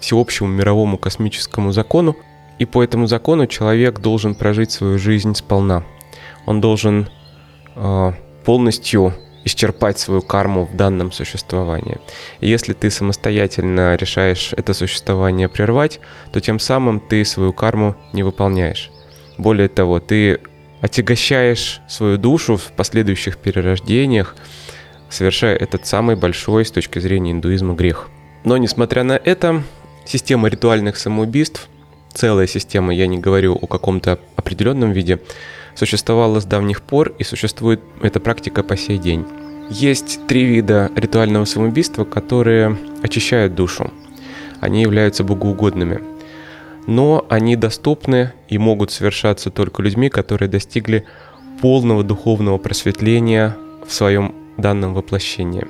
всеобщему 0.00 0.48
мировому 0.48 0.96
космическому 0.96 1.72
закону, 1.72 2.16
и 2.58 2.64
по 2.64 2.82
этому 2.82 3.06
закону 3.06 3.46
человек 3.46 4.00
должен 4.00 4.34
прожить 4.34 4.70
свою 4.70 4.98
жизнь 4.98 5.34
сполна. 5.34 5.84
Он 6.46 6.62
должен 6.62 7.10
э, 7.76 8.12
полностью 8.46 9.12
исчерпать 9.44 9.98
свою 9.98 10.22
карму 10.22 10.66
в 10.66 10.76
данном 10.76 11.12
существовании. 11.12 11.98
И 12.40 12.48
если 12.48 12.72
ты 12.72 12.90
самостоятельно 12.90 13.96
решаешь 13.96 14.52
это 14.56 14.74
существование 14.74 15.48
прервать, 15.48 16.00
то 16.32 16.40
тем 16.40 16.58
самым 16.58 17.00
ты 17.00 17.24
свою 17.24 17.52
карму 17.52 17.96
не 18.12 18.22
выполняешь. 18.22 18.90
Более 19.38 19.68
того, 19.68 20.00
ты 20.00 20.40
отягощаешь 20.80 21.80
свою 21.88 22.18
душу 22.18 22.56
в 22.56 22.72
последующих 22.72 23.36
перерождениях, 23.36 24.36
совершая 25.08 25.56
этот 25.56 25.86
самый 25.86 26.16
большой 26.16 26.64
с 26.64 26.70
точки 26.70 26.98
зрения 26.98 27.32
индуизма 27.32 27.74
грех. 27.74 28.08
Но 28.44 28.56
несмотря 28.56 29.04
на 29.04 29.12
это, 29.12 29.62
система 30.04 30.48
ритуальных 30.48 30.96
самоубийств, 30.96 31.68
целая 32.12 32.46
система, 32.46 32.94
я 32.94 33.06
не 33.06 33.18
говорю 33.18 33.54
о 33.54 33.66
каком-то 33.66 34.18
определенном 34.36 34.92
виде, 34.92 35.20
существовала 35.74 36.40
с 36.40 36.44
давних 36.44 36.82
пор 36.82 37.14
и 37.18 37.24
существует 37.24 37.80
эта 38.02 38.20
практика 38.20 38.62
по 38.62 38.76
сей 38.76 38.98
день. 38.98 39.24
Есть 39.70 40.26
три 40.26 40.44
вида 40.44 40.90
ритуального 40.96 41.44
самоубийства, 41.44 42.04
которые 42.04 42.76
очищают 43.02 43.54
душу. 43.54 43.90
Они 44.60 44.82
являются 44.82 45.24
богоугодными. 45.24 46.00
Но 46.86 47.24
они 47.28 47.56
доступны 47.56 48.32
и 48.48 48.58
могут 48.58 48.90
совершаться 48.90 49.50
только 49.50 49.82
людьми, 49.82 50.08
которые 50.08 50.48
достигли 50.48 51.06
полного 51.60 52.02
духовного 52.02 52.58
просветления 52.58 53.56
в 53.86 53.92
своем 53.92 54.34
данном 54.56 54.94
воплощении. 54.94 55.66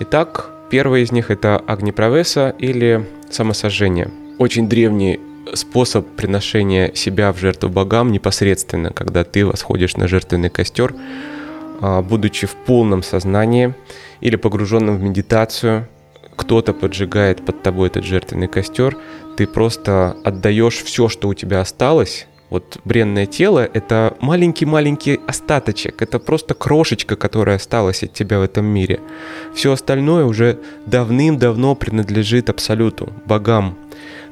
Итак, 0.00 0.50
первый 0.70 1.02
из 1.02 1.12
них 1.12 1.30
это 1.30 1.58
агниправеса 1.58 2.54
или 2.58 3.06
самосожжение. 3.30 4.10
Очень 4.38 4.68
древний 4.68 5.20
способ 5.54 6.06
приношения 6.06 6.92
себя 6.94 7.32
в 7.32 7.38
жертву 7.38 7.68
богам 7.68 8.12
непосредственно, 8.12 8.92
когда 8.92 9.24
ты 9.24 9.44
восходишь 9.46 9.96
на 9.96 10.08
жертвенный 10.08 10.50
костер, 10.50 10.94
а, 11.80 12.02
будучи 12.02 12.46
в 12.46 12.54
полном 12.54 13.02
сознании 13.02 13.74
или 14.20 14.36
погруженным 14.36 14.98
в 14.98 15.02
медитацию, 15.02 15.88
кто-то 16.36 16.72
поджигает 16.72 17.44
под 17.44 17.62
тобой 17.62 17.88
этот 17.88 18.04
жертвенный 18.04 18.48
костер, 18.48 18.96
ты 19.36 19.46
просто 19.46 20.16
отдаешь 20.24 20.82
все, 20.82 21.08
что 21.08 21.28
у 21.28 21.34
тебя 21.34 21.60
осталось. 21.60 22.26
Вот 22.48 22.80
бренное 22.84 23.26
тело— 23.26 23.68
это 23.74 24.16
маленький-маленький 24.20 25.20
остаточек, 25.26 26.02
это 26.02 26.18
просто 26.18 26.54
крошечка, 26.54 27.14
которая 27.14 27.56
осталась 27.56 28.02
от 28.02 28.12
тебя 28.12 28.40
в 28.40 28.42
этом 28.42 28.66
мире. 28.66 29.00
Все 29.54 29.72
остальное 29.72 30.24
уже 30.24 30.58
давным-давно 30.86 31.76
принадлежит 31.76 32.50
Абсолюту, 32.50 33.12
богам, 33.26 33.78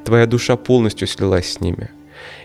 твоя 0.03 0.25
душа 0.25 0.55
полностью 0.55 1.07
слилась 1.07 1.53
с 1.53 1.59
ними. 1.59 1.89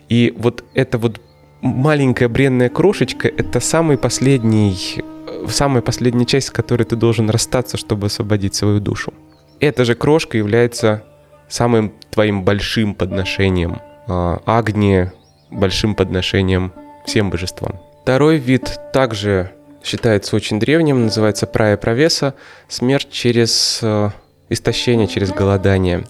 И 0.09 0.35
вот 0.37 0.65
эта 0.75 0.99
вот 0.99 1.21
маленькая 1.61 2.29
бренная 2.29 2.69
крошечка— 2.69 3.29
это 3.37 3.61
самый 3.61 3.97
последний, 3.97 5.03
самая 5.49 5.83
последняя 5.83 6.27
часть, 6.27 6.49
с 6.49 6.51
которой 6.51 6.85
ты 6.85 6.97
должен 6.97 7.31
расстаться, 7.31 7.77
чтобы 7.77 8.07
освободить 8.07 8.55
свою 8.55 8.81
душу. 8.81 9.13
Эта 9.61 9.85
же 9.85 9.95
крошка 9.95 10.37
является 10.37 11.05
самым 11.49 11.93
твоим 12.11 12.45
большим 12.45 12.95
подношением. 12.95 13.81
Агни— 14.07 15.11
большим 15.51 15.95
подношением 15.95 16.73
всем 17.07 17.31
божествам. 17.31 17.81
Второй 18.03 18.37
вид 18.37 18.79
также 18.93 19.53
считается 19.83 20.37
очень 20.37 20.61
древним, 20.61 21.05
называется 21.05 21.47
прая 21.47 21.77
провеса, 21.77 22.35
смерть 22.69 23.09
через 23.11 23.81
э, 23.83 24.11
истощение, 24.49 25.07
через 25.07 25.31
голодание 25.31 26.05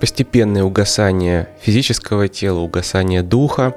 постепенное 0.00 0.64
угасание 0.64 1.48
физического 1.60 2.26
тела, 2.28 2.60
угасание 2.60 3.22
духа, 3.22 3.76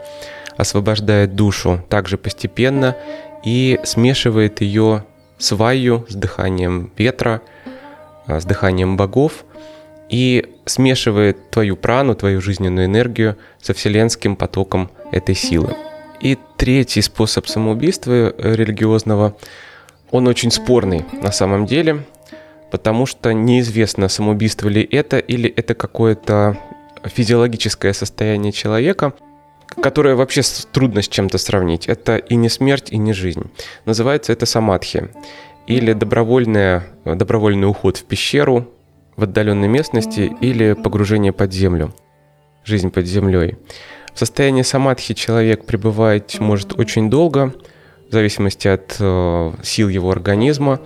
освобождает 0.58 1.36
душу 1.36 1.84
также 1.90 2.18
постепенно 2.18 2.96
и 3.44 3.80
смешивает 3.84 4.62
ее 4.62 5.06
с 5.38 5.52
ваю, 5.52 6.06
с 6.08 6.16
дыханием 6.16 6.92
ветра, 6.98 7.42
а, 8.26 8.40
с 8.40 8.46
дыханием 8.46 8.96
богов 8.96 9.44
и 10.10 10.46
смешивает 10.66 11.50
твою 11.50 11.76
прану, 11.76 12.16
твою 12.16 12.42
жизненную 12.42 12.86
энергию 12.86 13.38
со 13.62 13.74
вселенским 13.74 14.36
потоком 14.36 14.90
этой 15.12 15.36
силы. 15.36 15.76
И 16.22 16.38
третий 16.56 17.02
способ 17.02 17.48
самоубийства 17.48 18.34
религиозного, 18.38 19.36
он 20.12 20.28
очень 20.28 20.52
спорный 20.52 21.06
на 21.22 21.32
самом 21.32 21.66
деле 21.66 22.06
потому 22.74 23.06
что 23.06 23.34
неизвестно, 23.34 24.10
самоубийство 24.10 24.68
ли 24.68 24.82
это 24.82 25.20
или 25.20 25.48
это 25.48 25.76
какое-то 25.76 26.58
физиологическое 27.04 27.94
состояние 27.94 28.52
человека, 28.52 29.14
которое 29.80 30.16
вообще 30.16 30.42
трудно 30.72 31.04
с 31.04 31.08
чем-то 31.08 31.38
сравнить. 31.38 31.88
Это 31.88 32.18
и 32.18 32.34
не 32.34 32.50
смерть, 32.50 32.88
и 32.90 32.98
не 32.98 33.14
жизнь. 33.14 33.44
Называется 33.86 34.34
это 34.34 34.48
самадхи. 34.48 35.12
Или 35.68 35.94
добровольное, 35.94 36.88
добровольный 37.06 37.70
уход 37.70 37.98
в 37.98 38.06
пещеру, 38.06 38.68
в 39.18 39.24
отдаленной 39.26 39.68
местности, 39.68 40.36
или 40.42 40.74
погружение 40.74 41.32
под 41.32 41.54
землю. 41.54 41.94
Жизнь 42.66 42.90
под 42.90 43.06
землей. 43.06 43.56
В 44.16 44.18
состоянии 44.18 44.64
самадхи 44.64 45.14
человек 45.14 45.68
пребывает 45.68 46.40
может 46.40 46.80
очень 46.80 47.12
долго, 47.12 47.54
в 48.10 48.12
зависимости 48.12 48.68
от 48.68 48.96
э, 49.00 49.52
сил 49.62 49.90
его 49.90 50.10
организма. 50.10 50.80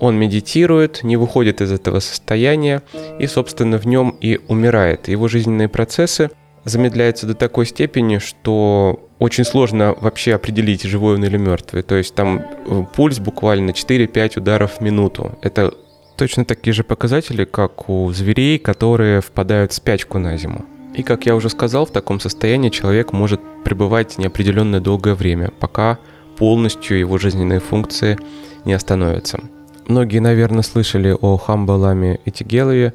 Он 0.00 0.16
медитирует, 0.16 1.02
не 1.02 1.16
выходит 1.16 1.60
из 1.60 1.72
этого 1.72 2.00
состояния 2.00 2.82
и, 3.18 3.26
собственно, 3.26 3.78
в 3.78 3.86
нем 3.86 4.16
и 4.20 4.40
умирает. 4.48 5.08
Его 5.08 5.28
жизненные 5.28 5.68
процессы 5.68 6.30
замедляются 6.64 7.26
до 7.26 7.34
такой 7.34 7.66
степени, 7.66 8.18
что 8.18 9.08
очень 9.18 9.44
сложно 9.44 9.94
вообще 10.00 10.34
определить, 10.34 10.82
живой 10.82 11.16
он 11.16 11.24
или 11.24 11.36
мертвый. 11.36 11.82
То 11.82 11.96
есть 11.96 12.14
там 12.14 12.38
э, 12.40 12.84
пульс 12.94 13.18
буквально 13.18 13.70
4-5 13.70 14.38
ударов 14.38 14.78
в 14.78 14.80
минуту. 14.80 15.38
Это 15.42 15.74
точно 16.16 16.44
такие 16.44 16.74
же 16.74 16.84
показатели, 16.84 17.44
как 17.44 17.88
у 17.88 18.12
зверей, 18.12 18.58
которые 18.58 19.20
впадают 19.20 19.72
в 19.72 19.74
спячку 19.74 20.18
на 20.18 20.36
зиму. 20.36 20.64
И, 20.94 21.02
как 21.02 21.26
я 21.26 21.36
уже 21.36 21.48
сказал, 21.48 21.86
в 21.86 21.92
таком 21.92 22.18
состоянии 22.20 22.70
человек 22.70 23.12
может 23.12 23.40
пребывать 23.64 24.18
неопределенное 24.18 24.80
долгое 24.80 25.14
время, 25.14 25.52
пока 25.60 25.98
полностью 26.36 26.98
его 26.98 27.18
жизненные 27.18 27.60
функции 27.60 28.18
не 28.64 28.72
остановятся. 28.72 29.40
Многие, 29.88 30.20
наверное, 30.20 30.62
слышали 30.62 31.16
о 31.18 31.36
Хамбаламе 31.36 32.20
Этигелове, 32.24 32.94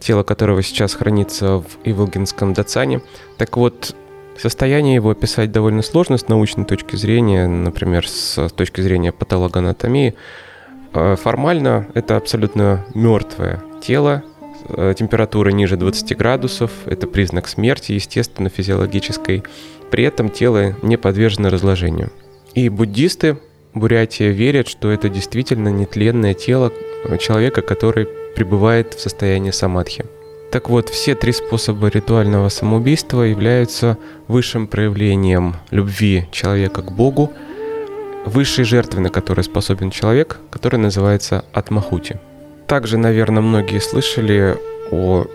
тело 0.00 0.22
которого 0.22 0.62
сейчас 0.62 0.94
хранится 0.94 1.58
в 1.58 1.66
Иволгинском 1.84 2.52
Дацане. 2.52 3.00
Так 3.38 3.56
вот, 3.56 3.94
состояние 4.36 4.96
его 4.96 5.10
описать 5.10 5.52
довольно 5.52 5.82
сложно 5.82 6.18
с 6.18 6.28
научной 6.28 6.64
точки 6.64 6.96
зрения, 6.96 7.46
например, 7.46 8.08
с 8.08 8.48
точки 8.48 8.80
зрения 8.80 9.12
патологоанатомии. 9.12 10.14
Э, 10.92 11.16
формально 11.16 11.86
это 11.94 12.16
абсолютно 12.16 12.84
мертвое 12.94 13.62
тело, 13.80 14.24
Э, 14.68 14.94
температура 14.96 15.50
ниже 15.50 15.76
20 15.76 16.16
градусов, 16.16 16.70
это 16.86 17.06
признак 17.06 17.48
смерти, 17.48 17.92
естественно, 17.92 18.48
физиологической. 18.48 19.42
При 19.90 20.04
этом 20.04 20.30
тело 20.30 20.74
не 20.82 20.96
подвержено 20.96 21.50
разложению. 21.50 22.10
И 22.54 22.68
буддисты 22.68 23.38
Бурятия 23.74 24.30
верят, 24.30 24.68
что 24.68 24.90
это 24.90 25.08
действительно 25.08 25.68
нетленное 25.68 26.34
тело 26.34 26.72
человека, 27.20 27.60
который 27.60 28.06
пребывает 28.36 28.94
в 28.94 29.00
состоянии 29.00 29.50
самадхи. 29.50 30.04
Так 30.52 30.70
вот, 30.70 30.88
все 30.88 31.16
три 31.16 31.32
способа 31.32 31.88
ритуального 31.88 32.48
самоубийства 32.48 33.22
являются 33.22 33.98
высшим 34.28 34.68
проявлением 34.68 35.56
любви 35.70 36.28
человека 36.30 36.82
к 36.82 36.92
Богу, 36.92 37.32
высшей 38.24 38.64
жертвы, 38.64 39.00
на 39.00 39.10
которой 39.10 39.42
способен 39.42 39.90
человек, 39.90 40.38
которая 40.50 40.80
называется 40.80 41.44
Атмахути. 41.52 42.20
Также, 42.68 42.96
наверное, 42.96 43.42
многие 43.42 43.80
слышали 43.80 44.56
о 44.92 45.26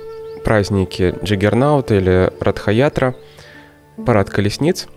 празднике 0.46 1.16
Джиггернаута 1.22 1.96
или 1.96 2.32
Радхаятра, 2.40 3.16
парад 4.06 4.30
колесниц. 4.30 4.88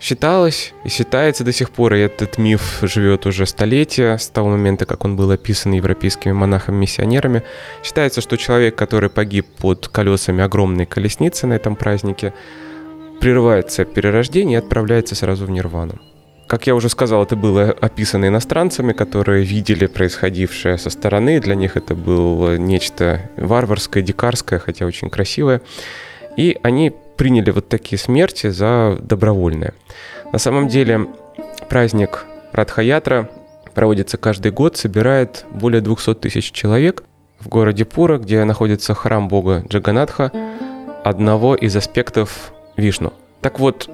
Считалось 0.00 0.72
и 0.82 0.88
считается 0.88 1.44
до 1.44 1.52
сих 1.52 1.70
пор, 1.70 1.92
и 1.92 2.00
этот 2.00 2.38
миф 2.38 2.78
живет 2.80 3.26
уже 3.26 3.44
столетия, 3.44 4.16
с 4.16 4.28
того 4.28 4.48
момента, 4.48 4.86
как 4.86 5.04
он 5.04 5.14
был 5.14 5.30
описан 5.30 5.72
европейскими 5.72 6.32
монахами-миссионерами. 6.32 7.42
Считается, 7.84 8.22
что 8.22 8.38
человек, 8.38 8.76
который 8.76 9.10
погиб 9.10 9.46
под 9.58 9.88
колесами 9.88 10.42
огромной 10.42 10.86
колесницы 10.86 11.46
на 11.46 11.52
этом 11.52 11.76
празднике, 11.76 12.32
прерывается 13.20 13.84
перерождение 13.84 14.58
и 14.58 14.62
отправляется 14.62 15.14
сразу 15.14 15.44
в 15.44 15.50
нирвану. 15.50 16.00
Как 16.46 16.66
я 16.66 16.74
уже 16.74 16.88
сказал, 16.88 17.22
это 17.22 17.36
было 17.36 17.70
описано 17.70 18.26
иностранцами, 18.26 18.94
которые 18.94 19.44
видели 19.44 19.86
происходившее 19.86 20.78
со 20.78 20.88
стороны. 20.88 21.40
Для 21.40 21.54
них 21.54 21.76
это 21.76 21.94
было 21.94 22.56
нечто 22.56 23.30
варварское, 23.36 24.02
дикарское, 24.02 24.58
хотя 24.58 24.86
очень 24.86 25.10
красивое. 25.10 25.60
И 26.36 26.58
они 26.62 26.92
приняли 27.20 27.50
вот 27.50 27.68
такие 27.68 27.98
смерти 27.98 28.48
за 28.48 28.96
добровольные. 28.98 29.74
На 30.32 30.38
самом 30.38 30.68
деле 30.68 31.06
праздник 31.68 32.24
Радхаятра 32.50 33.28
проводится 33.74 34.16
каждый 34.16 34.52
год, 34.52 34.78
собирает 34.78 35.44
более 35.52 35.82
200 35.82 36.14
тысяч 36.14 36.50
человек 36.50 37.04
в 37.38 37.48
городе 37.48 37.84
Пура, 37.84 38.16
где 38.16 38.42
находится 38.44 38.94
храм 38.94 39.28
бога 39.28 39.62
Джаганатха, 39.68 40.32
одного 41.04 41.54
из 41.54 41.76
аспектов 41.76 42.54
Вишну. 42.78 43.12
Так 43.42 43.60
вот, 43.60 43.90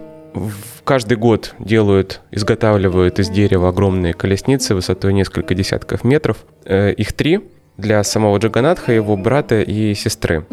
каждый 0.85 1.17
год 1.17 1.57
делают, 1.59 2.21
изготавливают 2.31 3.19
из 3.19 3.29
дерева 3.29 3.71
огромные 3.71 4.15
колесницы 4.15 4.77
высотой 4.77 5.13
несколько 5.13 5.57
десятков 5.57 6.05
метров. 6.05 6.45
Э, 6.65 6.93
их 6.93 7.13
три 7.13 7.41
для 7.77 8.05
самого 8.05 8.39
Джаганатха, 8.39 8.93
его 8.93 9.17
брата 9.17 9.63
и 9.63 9.95
сестры. 9.95 10.47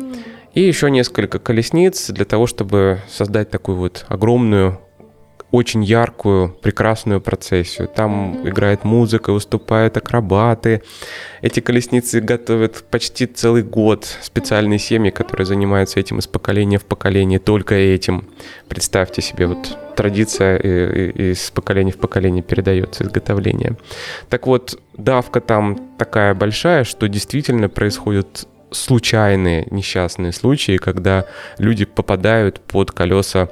И 0.53 0.61
еще 0.61 0.91
несколько 0.91 1.39
колесниц 1.39 2.09
для 2.09 2.25
того, 2.25 2.45
чтобы 2.45 3.01
создать 3.09 3.49
такую 3.49 3.77
вот 3.77 4.05
огромную 4.07 4.79
очень 5.49 5.83
яркую, 5.83 6.49
прекрасную 6.63 7.21
процессию. 7.21 7.87
Там 7.87 8.47
играет 8.47 8.83
музыка, 8.83 9.31
выступают 9.31 9.95
акробаты. 9.95 10.81
Эти 11.43 11.59
колесницы 11.59 12.21
готовят 12.21 12.83
почти 12.89 13.27
целый 13.27 13.61
год. 13.61 14.17
Специальные 14.23 14.79
семьи, 14.79 15.11
которые 15.11 15.45
занимаются 15.45 15.99
этим 15.99 16.17
из 16.17 16.25
поколения 16.25 16.79
в 16.79 16.85
поколение, 16.85 17.37
только 17.37 17.75
этим. 17.75 18.29
Представьте 18.67 19.21
себе, 19.21 19.45
вот 19.45 19.77
традиция 19.95 20.57
из 20.57 21.51
поколения 21.51 21.91
в 21.91 21.97
поколение 21.97 22.41
передается 22.41 23.03
изготовление. 23.03 23.77
Так 24.29 24.47
вот, 24.47 24.79
давка 24.97 25.39
там 25.39 25.91
такая 25.99 26.33
большая, 26.33 26.83
что 26.83 27.07
действительно 27.07 27.69
происходят 27.69 28.47
случайные 28.73 29.67
несчастные 29.71 30.31
случаи, 30.31 30.77
когда 30.77 31.25
люди 31.57 31.85
попадают 31.85 32.59
под 32.59 32.91
колеса 32.91 33.49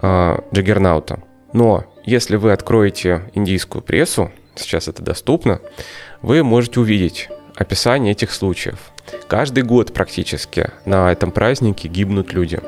э, 0.00 0.38
Джаггернаута. 0.52 1.22
Но 1.52 1.84
если 2.04 2.36
вы 2.36 2.52
откроете 2.52 3.30
индийскую 3.34 3.82
прессу, 3.82 4.30
сейчас 4.54 4.88
это 4.88 5.02
доступно, 5.02 5.60
вы 6.22 6.42
можете 6.42 6.80
увидеть 6.80 7.28
описание 7.56 8.12
этих 8.12 8.30
случаев. 8.32 8.78
Каждый 9.26 9.62
год 9.62 9.92
практически 9.92 10.70
на 10.84 11.10
этом 11.10 11.32
празднике 11.32 11.88
гибнут 11.88 12.32
люди. 12.32 12.60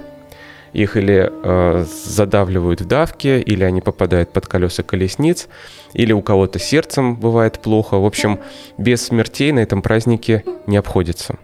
Их 0.73 0.97
или 0.97 1.29
э, 1.31 1.85
задавливают 1.85 2.81
в 2.81 2.87
давке, 2.87 3.41
или 3.41 3.65
они 3.65 3.81
попадают 3.81 4.33
под 4.33 4.47
колеса 4.47 4.83
колесниц, 4.85 5.49
или 5.95 6.13
у 6.13 6.23
кого-то 6.23 6.59
сердцем 6.61 7.17
бывает 7.17 7.59
плохо. 7.59 7.99
В 7.99 8.05
общем, 8.07 8.39
без 8.79 9.07
смертей 9.07 9.51
на 9.51 9.59
этом 9.61 9.83
празднике 9.83 10.45
не 10.67 10.77
обходится. 10.77 11.39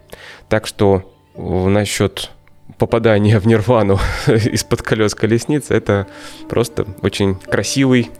Так 0.49 0.67
что 0.67 1.03
насчет 1.37 2.31
попадание 2.79 3.39
в 3.39 3.47
нирвану 3.47 3.99
из-под 4.27 4.83
колес 4.83 5.15
колесниц, 5.15 5.71
это 5.71 6.07
просто 6.49 6.87
очень 7.03 7.37
красивый, 7.37 8.11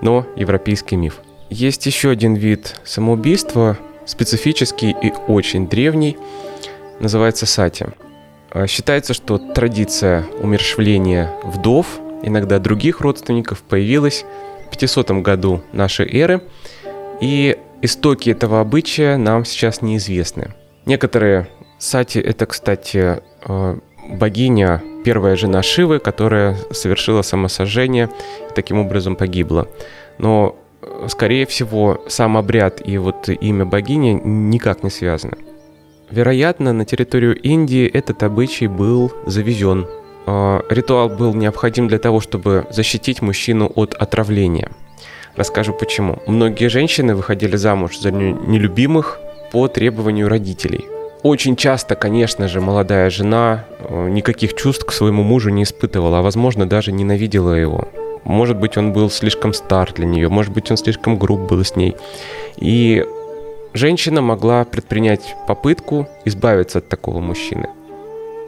но 0.00 0.26
европейский 0.36 0.96
миф. 0.96 1.20
Есть 1.50 1.86
еще 1.86 2.10
один 2.10 2.34
вид 2.34 2.80
самоубийства, 2.84 3.78
специфический 4.04 4.90
и 4.90 5.12
очень 5.28 5.68
древний, 5.68 6.16
называется 6.98 7.46
сати. 7.46 7.86
А, 8.50 8.66
считается, 8.66 9.14
что 9.14 9.38
традиция 9.38 10.24
умершвления 10.40 11.32
вдов, 11.44 11.86
иногда 12.22 12.58
других 12.58 13.00
родственников, 13.00 13.62
появилась 13.62 14.24
в 14.66 14.70
500 14.70 15.10
году 15.22 15.62
нашей 15.72 16.10
эры, 16.10 16.42
и 17.20 17.56
истоки 17.82 18.30
этого 18.30 18.60
обычая 18.60 19.16
нам 19.16 19.44
сейчас 19.44 19.82
неизвестны. 19.82 20.54
Некоторые 20.84 21.48
сати— 21.78 22.18
это, 22.20 22.46
кстати, 22.46 23.20
а, 23.42 23.78
богиня, 24.08 24.82
первая 25.04 25.36
жена 25.36 25.62
Шивы, 25.62 25.98
которая 25.98 26.56
совершила 26.70 27.22
самосожжение 27.22 28.08
и 28.50 28.54
таким 28.54 28.78
образом 28.78 29.16
погибла. 29.16 29.68
Но, 30.18 30.56
э, 30.82 31.08
скорее 31.08 31.46
всего, 31.46 32.02
сам 32.08 32.36
обряд 32.36 32.80
и 32.86 32.98
вот 32.98 33.28
имя 33.28 33.64
богини 33.64 34.20
никак 34.24 34.82
не 34.82 34.90
связаны. 34.90 35.36
Вероятно, 36.10 36.72
на 36.72 36.84
территорию 36.84 37.34
Индии 37.34 37.86
этот 37.86 38.22
обычай 38.22 38.68
был 38.68 39.12
завезен. 39.26 39.86
А, 40.26 40.62
ритуал 40.70 41.08
был 41.08 41.34
необходим 41.34 41.88
для 41.88 41.98
того, 41.98 42.20
чтобы 42.20 42.66
защитить 42.70 43.22
мужчину 43.22 43.70
от 43.74 43.94
отравления. 43.94 44.70
Расскажу 45.36 45.72
почему. 45.72 46.22
Многие 46.26 46.68
женщины 46.68 47.14
выходили 47.14 47.56
замуж 47.56 47.98
за 47.98 48.10
нелюбимых 48.10 49.18
по 49.52 49.68
требованию 49.68 50.28
родителей– 50.28 50.86
очень 51.26 51.56
часто, 51.56 51.96
конечно 51.96 52.48
же, 52.48 52.60
молодая 52.60 53.10
жена 53.10 53.64
э, 53.80 54.08
никаких 54.08 54.54
чувств 54.54 54.84
к 54.84 54.92
своему 54.92 55.22
мужу 55.22 55.50
не 55.50 55.64
испытывала, 55.64 56.20
а 56.20 56.22
возможно 56.22 56.66
даже 56.66 56.92
ненавидела 56.92 57.52
его. 57.52 57.88
Может 58.24 58.56
быть, 58.56 58.76
он 58.76 58.92
был 58.92 59.10
слишком 59.10 59.52
стар 59.52 59.92
для 59.92 60.06
нее, 60.06 60.28
может 60.28 60.52
быть, 60.52 60.70
он 60.70 60.76
слишком 60.76 61.18
груб 61.18 61.40
был 61.48 61.64
с 61.64 61.76
ней. 61.76 61.96
И 62.56 63.04
женщина 63.74 64.20
могла 64.20 64.64
предпринять 64.64 65.34
попытку 65.46 66.08
избавиться 66.24 66.78
от 66.78 66.88
такого 66.88 67.20
мужчины. 67.20 67.68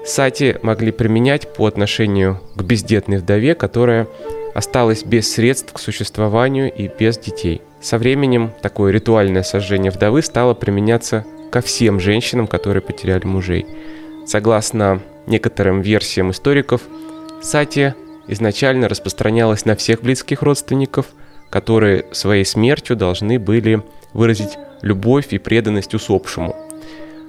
Сати 0.05 0.57
могли 0.63 0.93
применять 0.93 1.53
по 1.55 1.67
отношению 1.67 2.41
к 2.55 2.63
бездетной 2.63 3.19
вдове, 3.19 3.55
которая 3.55 4.07
осталась 4.55 5.05
без 5.05 5.33
средств 5.33 5.73
к 5.73 5.79
существованию 5.79 6.73
и 6.73 6.89
без 6.89 7.19
детей. 7.19 7.61
Со 7.81 7.99
временем 7.99 8.53
такое 8.63 8.93
ритуальное 8.93 9.43
сожжение 9.43 9.91
вдовы 9.91 10.23
стало 10.23 10.55
применяться 10.55 11.25
ко 11.51 11.61
всем 11.61 12.01
женщинам, 12.01 12.47
которые 12.47 12.83
потеряли 12.83 13.27
мужей. 13.27 13.67
Согласно 14.27 15.01
некоторым 15.27 15.81
версиям 15.81 16.31
историков, 16.31 16.83
сати 17.41 17.95
изначально 18.27 18.89
распространялась 18.89 19.65
на 19.65 19.75
всех 19.77 20.03
близких 20.03 20.43
родственников, 20.43 21.07
которые 21.51 22.07
своей 22.13 22.45
смертью 22.45 22.97
должны 22.97 23.39
были 23.39 23.83
выразить 24.13 24.59
любовь 24.83 25.29
и 25.31 25.39
преданность 25.39 25.95
усопшему. 25.95 26.55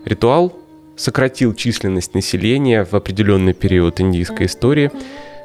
Ритуал 0.05 0.53
сократил 0.97 1.53
численность 1.53 2.13
населения 2.13 2.83
в 2.83 2.93
определенный 2.93 3.53
период 3.53 4.01
индийской 4.01 4.47
истории, 4.47 4.91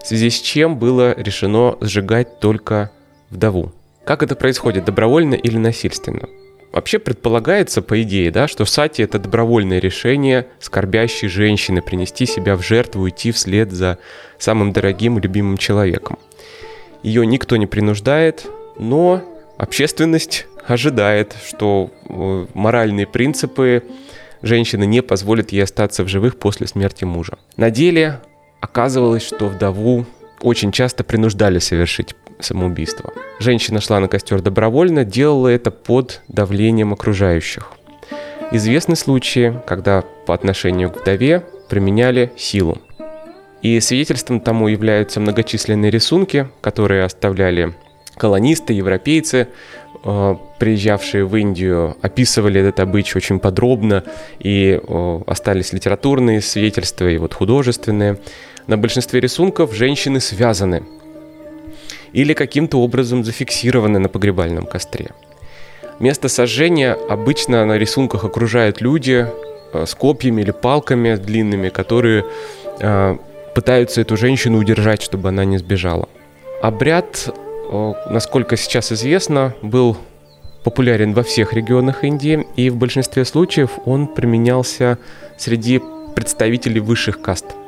в 0.02 0.06
связи 0.06 0.30
с 0.30 0.40
чем 0.40 0.78
было 0.78 1.18
решено 1.18 1.76
сжигать 1.80 2.40
только 2.40 2.90
вдову. 3.30 3.72
Как 4.04 4.22
это 4.22 4.34
происходит, 4.34 4.84
добровольно 4.84 5.34
или 5.34 5.56
насильственно? 5.56 6.28
Вообще 6.74 6.98
предполагается, 6.98 7.82
по 7.82 8.02
идее, 8.02 8.32
да, 8.32 8.48
что 8.48 8.64
сати– 8.64 9.00
это 9.04 9.20
добровольное 9.20 9.78
решение 9.78 10.48
скорбящей 10.58 11.28
женщины 11.28 11.80
принести 11.80 12.26
себя 12.26 12.56
в 12.56 12.62
жертву, 12.62 13.08
идти 13.08 13.30
вслед 13.30 13.70
за 13.70 13.98
самым 14.38 14.72
дорогим 14.72 15.16
и 15.16 15.22
любимым 15.22 15.56
человеком. 15.56 16.18
Ее 17.04 17.24
никто 17.26 17.56
не 17.56 17.68
принуждает, 17.68 18.46
но 18.76 19.22
общественность 19.56 20.48
ожидает, 20.66 21.36
что 21.46 21.92
э, 22.08 22.46
моральные 22.54 23.06
принципы 23.06 23.84
женщины 24.42 24.84
не 24.84 25.00
позволят 25.00 25.52
ей 25.52 25.62
остаться 25.62 26.02
в 26.02 26.08
живых 26.08 26.40
после 26.40 26.66
смерти 26.66 27.04
мужа. 27.04 27.38
На 27.56 27.70
деле 27.70 28.20
оказывалось, 28.60 29.24
что 29.24 29.46
вдову 29.46 30.06
очень 30.40 30.72
часто 30.72 31.04
принуждали 31.04 31.60
совершить 31.60 32.16
самоубийство. 32.40 33.12
Женщина 33.38 33.80
шла 33.80 34.00
на 34.00 34.08
костер 34.08 34.40
добровольно, 34.40 35.04
делала 35.04 35.48
это 35.48 35.70
под 35.70 36.22
давлением 36.28 36.92
окружающих. 36.92 37.72
Известны 38.52 38.96
случаи, 38.96 39.60
когда 39.66 40.04
по 40.26 40.34
отношению 40.34 40.90
к 40.90 41.00
вдове 41.00 41.44
применяли 41.68 42.32
силу. 42.36 42.78
И 43.62 43.80
свидетельством 43.80 44.40
тому 44.40 44.68
являются 44.68 45.20
многочисленные 45.20 45.90
рисунки, 45.90 46.48
которые 46.60 47.04
оставляли 47.04 47.74
колонисты, 48.16 48.74
европейцы, 48.74 49.48
э, 50.04 50.36
приезжавшие 50.58 51.24
в 51.24 51.34
Индию, 51.36 51.96
описывали 52.02 52.60
этот 52.60 52.80
обычай 52.80 53.16
очень 53.16 53.40
подробно, 53.40 54.04
и 54.38 54.80
э, 54.80 55.20
остались 55.26 55.72
литературные 55.72 56.40
свидетельства 56.40 57.08
и 57.08 57.16
вот 57.16 57.34
художественные. 57.34 58.18
На 58.66 58.76
большинстве 58.76 59.20
рисунков 59.20 59.74
женщины 59.74 60.20
связаны 60.20 60.84
или 62.14 62.32
каким-то 62.32 62.80
образом 62.80 63.24
зафиксированы 63.24 63.98
на 63.98 64.08
погребальном 64.08 64.64
костре. 64.64 65.10
Место 65.98 66.28
сожжения 66.28 66.96
обычно 67.08 67.66
на 67.66 67.76
рисунках 67.76 68.24
окружают 68.24 68.80
люди 68.80 69.26
э, 69.72 69.84
с 69.86 69.94
копьями 69.94 70.42
или 70.42 70.52
палками 70.52 71.16
длинными, 71.16 71.68
которые 71.68 72.24
э, 72.80 73.16
пытаются 73.54 74.00
эту 74.00 74.16
женщину 74.16 74.58
удержать, 74.58 75.02
чтобы 75.02 75.28
она 75.28 75.44
не 75.44 75.58
сбежала. 75.58 76.08
Обряд, 76.62 77.28
э, 77.28 77.92
насколько 78.10 78.56
сейчас 78.56 78.92
известно, 78.92 79.54
был 79.62 79.96
популярен 80.64 81.12
во 81.12 81.22
всех 81.22 81.52
регионах 81.52 82.04
Индии, 82.04 82.46
и 82.56 82.70
в 82.70 82.76
большинстве 82.76 83.24
случаев 83.24 83.70
он 83.84 84.06
применялся 84.06 84.98
среди 85.36 85.80
представителей 86.14 86.80
высших 86.80 87.20
каст– 87.20 87.46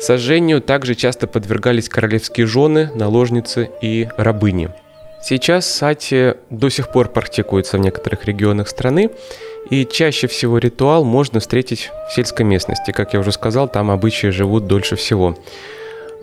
Сожжению 0.00 0.60
также 0.60 0.94
часто 0.94 1.26
подвергались 1.26 1.88
королевские 1.88 2.46
жены, 2.46 2.90
наложницы 2.94 3.70
и 3.82 4.08
рабыни. 4.16 4.70
Сейчас 5.20 5.66
сати 5.66 6.34
до 6.50 6.68
сих 6.68 6.92
пор 6.92 7.08
практикуется 7.08 7.76
в 7.76 7.80
некоторых 7.80 8.24
регионах 8.24 8.68
страны, 8.68 9.10
и 9.68 9.84
чаще 9.84 10.28
всего 10.28 10.58
ритуал 10.58 11.04
можно 11.04 11.40
встретить 11.40 11.90
в 12.08 12.14
сельской 12.14 12.46
местности. 12.46 12.92
Как 12.92 13.14
я 13.14 13.20
уже 13.20 13.32
сказал, 13.32 13.68
там 13.68 13.90
обычаи 13.90 14.28
живут 14.28 14.66
дольше 14.66 14.94
всего. 14.96 15.36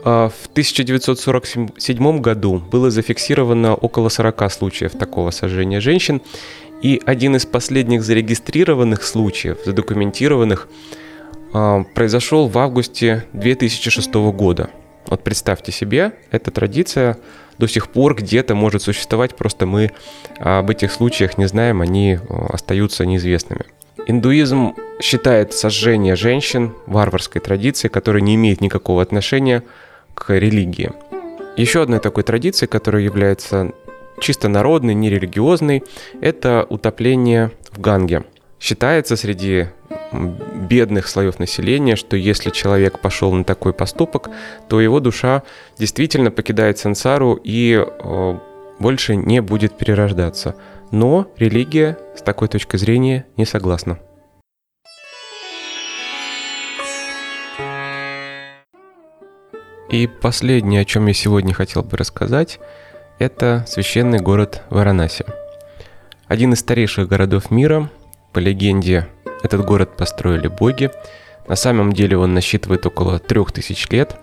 А, 0.03 0.29
в 0.29 0.47
1947 0.51 2.21
году 2.21 2.63
было 2.71 2.89
зафиксировано 2.89 3.75
около 3.75 4.09
40 4.09 4.51
случаев 4.51 4.91
такого 4.93 5.31
сожжения 5.31 5.81
женщин, 5.81 6.21
и 6.81 7.01
один 7.05 7.35
из 7.35 7.45
последних 7.45 8.03
зарегистрированных 8.03 9.03
случаев, 9.03 9.57
задокументированных, 9.65 10.67
произошел 11.93 12.47
в 12.47 12.57
августе 12.57 13.25
2006 13.33 14.13
года. 14.13 14.69
Вот 15.07 15.23
представьте 15.23 15.71
себе, 15.71 16.13
эта 16.31 16.51
традиция 16.51 17.17
до 17.57 17.67
сих 17.67 17.89
пор 17.89 18.15
где-то 18.15 18.55
может 18.55 18.81
существовать, 18.81 19.35
просто 19.35 19.65
мы 19.65 19.91
об 20.39 20.69
этих 20.69 20.91
случаях 20.91 21.37
не 21.37 21.45
знаем, 21.45 21.81
они 21.81 22.19
остаются 22.29 23.05
неизвестными. 23.05 23.65
Индуизм 24.07 24.75
считает 25.01 25.53
сожжение 25.53 26.15
женщин 26.15 26.73
варварской 26.85 27.41
традицией, 27.41 27.91
которая 27.91 28.21
не 28.21 28.35
имеет 28.35 28.61
никакого 28.61 29.01
отношения 29.01 29.63
к 30.13 30.33
религии. 30.33 30.91
Еще 31.55 31.81
одной 31.81 31.99
такой 31.99 32.23
традицией, 32.23 32.69
которая 32.69 33.03
является 33.03 33.71
чисто 34.19 34.49
народной, 34.49 34.93
нерелигиозной, 34.93 35.83
это 36.19 36.65
утопление 36.69 37.51
в 37.71 37.79
Ганге. 37.79 38.23
Считается 38.59 39.15
среди 39.15 39.67
бедных 40.11 41.07
слоев 41.07 41.39
населения, 41.39 41.95
что 41.95 42.15
если 42.15 42.49
человек 42.49 42.99
пошел 42.99 43.33
на 43.33 43.43
такой 43.43 43.73
поступок, 43.73 44.29
то 44.69 44.79
его 44.79 44.99
душа 44.99 45.43
действительно 45.77 46.31
покидает 46.31 46.77
сансару 46.77 47.39
и 47.43 47.75
э, 47.77 48.39
больше 48.79 49.15
не 49.15 49.41
будет 49.41 49.77
перерождаться. 49.77 50.55
Но 50.91 51.27
религия 51.37 51.97
с 52.15 52.21
такой 52.21 52.47
точки 52.47 52.77
зрения 52.77 53.25
не 53.37 53.45
согласна. 53.45 53.99
И 59.89 60.07
последнее, 60.07 60.81
о 60.81 60.85
чем 60.85 61.05
я 61.05 61.13
сегодня 61.13 61.53
хотел 61.53 61.83
бы 61.83 61.95
рассказать, 61.97 62.59
это 63.19 63.63
священный 63.67 64.19
город 64.19 64.63
Варанаси. 64.69 65.25
Один 66.27 66.53
из 66.53 66.59
старейших 66.59 67.07
городов 67.07 67.51
мира, 67.51 67.89
по 68.35 68.39
легенде, 68.39 69.07
этот 69.43 69.63
город 69.63 69.95
построили 69.95 70.49
боги. 70.49 70.91
На 71.47 71.55
самом 71.55 71.93
деле 71.93 72.17
он 72.17 72.33
насчитывает 72.33 72.85
около 72.85 73.17
трех 73.17 73.53
тысяч 73.53 73.87
лет. 73.89 74.17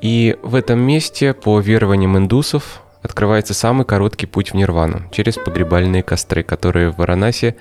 И 0.00 0.36
в 0.42 0.54
этом 0.54 0.78
месте, 0.78 1.34
по 1.34 1.58
верованиям 1.58 2.16
индусов, 2.16 2.80
открывается 3.02 3.52
самый 3.52 3.84
короткий 3.86 4.26
путь 4.26 4.52
в 4.52 4.54
Нирвану 4.54 5.02
через 5.10 5.34
погребальные 5.34 6.04
костры, 6.04 6.44
которые 6.44 6.90
в 6.90 6.98
Варанасе 6.98 7.56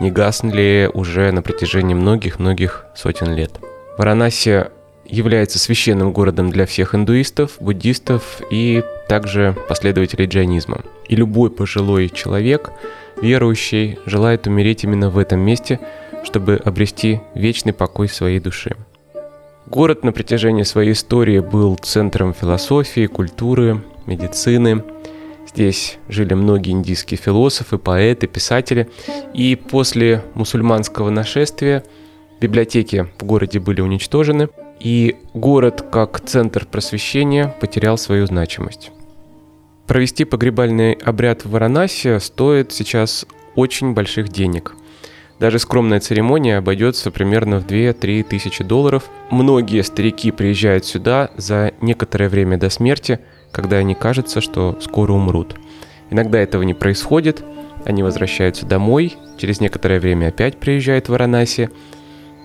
не 0.00 0.12
гасли 0.12 0.88
уже 0.94 1.32
на 1.32 1.42
протяжении 1.42 1.94
многих-многих 1.94 2.86
сотен 2.94 3.34
лет. 3.34 3.50
Варанаси 3.98 4.66
является 5.04 5.58
священным 5.58 6.12
городом 6.12 6.50
для 6.50 6.66
всех 6.66 6.94
индуистов, 6.94 7.56
буддистов 7.58 8.40
и 8.48 8.84
также 9.08 9.56
последователей 9.68 10.26
джайнизма. 10.26 10.82
И 11.08 11.16
любой 11.16 11.50
пожилой 11.50 12.10
человек, 12.10 12.70
верующий, 13.20 13.98
желает 14.06 14.46
умереть 14.46 14.84
именно 14.84 15.10
в 15.10 15.18
этом 15.18 15.40
месте– 15.40 15.80
чтобы 16.26 16.60
обрести 16.64 17.20
вечный 17.34 17.72
покой 17.72 18.08
своей 18.08 18.40
души. 18.40 18.76
Город 19.66 20.04
на 20.04 20.12
протяжении 20.12 20.64
своей 20.64 20.92
истории 20.92 21.38
был 21.38 21.76
центром 21.76 22.34
философии, 22.34 23.06
культуры, 23.06 23.82
медицины. 24.06 24.84
Здесь 25.48 25.98
жили 26.08 26.34
многие 26.34 26.72
индийские 26.72 27.18
философы, 27.18 27.78
поэты, 27.78 28.26
писатели. 28.26 28.88
И 29.34 29.56
после 29.56 30.22
мусульманского 30.34 31.10
нашествия 31.10 31.84
библиотеки 32.40 33.06
в 33.18 33.24
городе 33.24 33.60
были 33.60 33.80
уничтожены, 33.80 34.48
и 34.78 35.16
город 35.32 35.84
как 35.90 36.20
центр 36.20 36.66
просвещения 36.66 37.54
потерял 37.60 37.98
свою 37.98 38.26
значимость. 38.26 38.90
Провести 39.86 40.24
погребальный 40.24 40.92
обряд 40.92 41.44
в 41.44 41.50
Варанасе 41.50 42.20
стоит 42.20 42.72
сейчас 42.72 43.26
очень 43.54 43.94
больших 43.94 44.28
денег– 44.28 44.74
даже 45.38 45.58
скромная 45.58 46.00
церемония 46.00 46.56
обойдется 46.56 47.10
примерно 47.10 47.60
в 47.60 47.66
2-3 47.66 48.22
тысячи 48.22 48.64
долларов. 48.64 49.04
Многие 49.30 49.82
старики 49.82 50.30
приезжают 50.30 50.86
сюда 50.86 51.30
за 51.36 51.72
некоторое 51.82 52.30
время 52.30 52.56
до 52.56 52.70
смерти, 52.70 53.20
когда 53.52 53.76
они 53.76 53.94
кажется, 53.94 54.40
что 54.40 54.78
скоро 54.80 55.12
умрут. 55.12 55.56
Иногда 56.10 56.38
этого 56.38 56.62
не 56.62 56.72
происходит, 56.72 57.44
они 57.84 58.02
возвращаются 58.02 58.64
домой, 58.64 59.16
через 59.36 59.60
некоторое 59.60 60.00
время 60.00 60.28
опять 60.28 60.56
приезжают 60.56 61.06
в 61.06 61.10
Варанаси. 61.10 61.68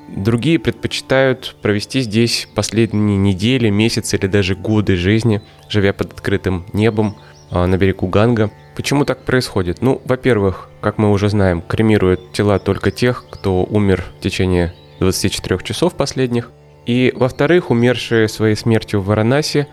Другие 0.09 0.59
предпочитают 0.59 1.55
провести 1.61 2.01
здесь 2.01 2.49
последние 2.53 3.17
недели, 3.17 3.69
месяцы 3.69 4.17
или 4.17 4.27
даже 4.27 4.55
годы 4.55 4.97
жизни, 4.97 5.41
живя 5.69 5.93
под 5.93 6.11
открытым 6.11 6.65
небом 6.73 7.15
на 7.51 7.77
берегу 7.77 8.07
Ганга. 8.07 8.49
Почему 8.75 9.05
так 9.05 9.25
происходит? 9.25 9.81
Ну, 9.81 10.01
во-первых, 10.05 10.69
как 10.79 10.97
мы 10.97 11.11
уже 11.11 11.29
знаем, 11.29 11.61
кремируют 11.61 12.31
тела 12.33 12.59
только 12.59 12.91
тех, 12.91 13.25
кто 13.29 13.63
умер 13.63 14.03
в 14.17 14.21
течение 14.21 14.73
24 14.99 15.59
часов 15.63 15.95
последних. 15.95 16.49
И, 16.85 17.13
во-вторых, 17.15 17.69
умершие 17.69 18.27
своей 18.27 18.55
смертью 18.55 19.01
в 19.01 19.05
Варанаси 19.05 19.67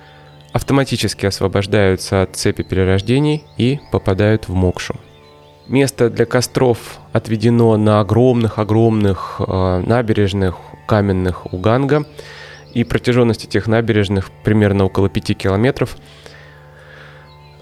автоматически 0.52 1.26
освобождаются 1.26 2.22
от 2.22 2.36
цепи 2.36 2.62
перерождений 2.62 3.44
и 3.56 3.80
попадают 3.92 4.48
в 4.48 4.54
Мокшу. 4.54 4.96
Место 5.68 6.08
для 6.08 6.24
костров 6.24 6.98
отведено 7.12 7.76
на 7.76 8.00
огромных-огромных 8.00 9.40
э, 9.46 9.82
набережных 9.86 10.56
каменных 10.86 11.52
у 11.52 11.58
Ганга, 11.58 12.06
и 12.72 12.84
протяженность 12.84 13.44
этих 13.44 13.66
набережных 13.66 14.30
примерно 14.44 14.84
около 14.84 15.08
5 15.08 15.36
километров. 15.36 15.96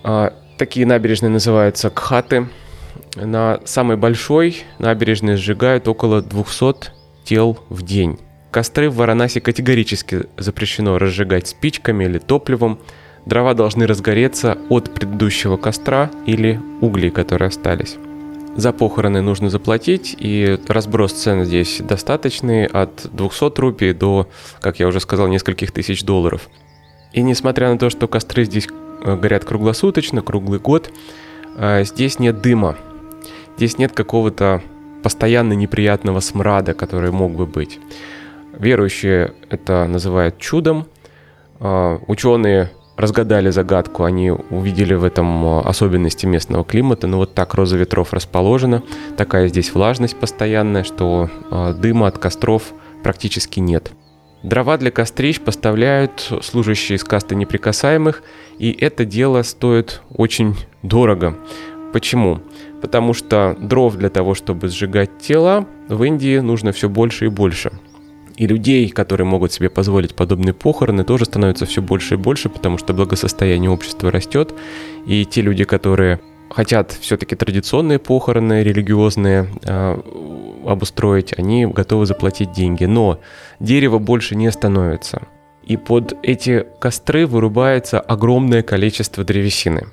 Э, 0.06 0.30
такие 0.56 0.86
набережные 0.86 1.30
называются 1.30 1.90
Кхаты. 1.90 2.48
На 3.16 3.60
самой 3.64 3.96
большой 3.96 4.62
набережной 4.78 5.36
сжигают 5.36 5.88
около 5.88 6.22
200 6.22 6.92
тел 7.24 7.58
в 7.68 7.82
день. 7.82 8.18
Костры 8.50 8.88
в 8.88 8.96
Варанаси 8.96 9.40
категорически 9.40 10.24
запрещено 10.38 10.96
разжигать 10.96 11.48
спичками 11.48 12.04
или 12.04 12.18
топливом. 12.18 12.78
Дрова 13.26 13.54
должны 13.54 13.86
разгореться 13.86 14.56
от 14.70 14.94
предыдущего 14.94 15.56
костра 15.56 16.10
или 16.26 16.60
углей, 16.80 17.10
которые 17.10 17.48
остались. 17.48 17.96
За 18.54 18.72
похороны 18.72 19.20
нужно 19.20 19.50
заплатить, 19.50 20.16
и 20.18 20.58
разброс 20.68 21.12
цен 21.12 21.44
здесь 21.44 21.80
достаточный, 21.80 22.64
от 22.64 23.08
200 23.12 23.60
рупий 23.60 23.92
до, 23.92 24.28
как 24.60 24.78
я 24.78 24.86
уже 24.86 25.00
сказал, 25.00 25.26
нескольких 25.26 25.72
тысяч 25.72 26.04
долларов. 26.04 26.48
И 27.12 27.20
несмотря 27.22 27.70
на 27.70 27.78
то, 27.78 27.90
что 27.90 28.08
костры 28.08 28.44
здесь 28.44 28.68
горят 29.14 29.44
круглосуточно, 29.44 30.22
круглый 30.22 30.58
год, 30.58 30.90
э, 31.56 31.84
здесь 31.84 32.18
нет 32.18 32.40
дыма. 32.40 32.76
Здесь 33.56 33.78
нет 33.78 33.92
какого-то 33.92 34.62
постоянно 35.02 35.52
неприятного 35.52 36.20
смрада, 36.20 36.74
который 36.74 37.12
мог 37.12 37.32
бы 37.32 37.46
быть. 37.46 37.78
Верующие 38.58 39.34
это 39.50 39.86
называют 39.86 40.38
чудом. 40.38 40.86
А, 41.60 42.00
ученые 42.06 42.72
разгадали 42.96 43.50
загадку, 43.50 44.04
они 44.04 44.30
увидели 44.30 44.94
в 44.94 45.04
этом 45.04 45.44
а, 45.44 45.60
особенности 45.60 46.26
местного 46.26 46.64
климата. 46.64 47.06
Ну 47.06 47.18
вот 47.18 47.34
так 47.34 47.54
роза 47.54 47.76
ветров 47.76 48.12
расположена, 48.12 48.82
такая 49.16 49.48
здесь 49.48 49.72
влажность 49.72 50.16
постоянная, 50.16 50.84
что 50.84 51.30
а, 51.50 51.72
дыма 51.72 52.08
от 52.08 52.18
костров 52.18 52.72
практически 53.02 53.60
нет. 53.60 53.92
Дрова 54.42 54.76
для 54.76 54.90
кострищ 54.90 55.40
поставляют 55.40 56.32
служащие 56.42 56.96
из 56.96 57.04
касты 57.04 57.34
неприкасаемых, 57.34 58.22
и 58.58 58.72
это 58.72 59.04
дело 59.04 59.42
стоит 59.42 60.02
очень 60.10 60.56
дорого. 60.82 61.36
Почему? 61.92 62.40
Потому 62.82 63.14
что 63.14 63.56
дров 63.58 63.96
для 63.96 64.10
того, 64.10 64.34
чтобы 64.34 64.68
сжигать 64.68 65.18
тела, 65.18 65.66
в 65.88 66.02
Индии 66.04 66.38
нужно 66.38 66.72
все 66.72 66.88
больше 66.88 67.26
и 67.26 67.28
больше– 67.28 67.72
и 68.36 68.46
людей, 68.46 68.88
которые 68.90 69.26
могут 69.26 69.52
себе 69.52 69.70
позволить 69.70 70.14
подобные 70.14 70.52
похороны, 70.52 71.04
тоже 71.04 71.24
становится 71.24 71.64
все 71.64 71.80
больше 71.80 72.14
и 72.14 72.18
больше, 72.18 72.48
потому 72.48 72.76
что 72.78 72.92
благосостояние 72.92 73.70
общества 73.70 74.10
растет. 74.10 74.54
И 75.06 75.24
те 75.24 75.40
люди, 75.40 75.64
которые 75.64 76.20
хотят 76.50 76.92
все-таки 76.92 77.34
традиционные 77.34 77.98
похороны, 77.98 78.62
религиозные 78.62 79.48
э, 79.64 79.96
обустроить, 80.66 81.36
они 81.38 81.66
готовы 81.66 82.04
заплатить 82.04 82.52
деньги. 82.52 82.84
Но 82.84 83.20
дерево 83.58 83.98
больше 83.98 84.36
не 84.36 84.52
становится. 84.52 85.22
И 85.66 85.76
под 85.76 86.16
эти 86.22 86.64
костры 86.78 87.26
вырубается 87.26 88.00
огромное 88.00 88.62
количество 88.62 89.24
древесины. 89.24 89.88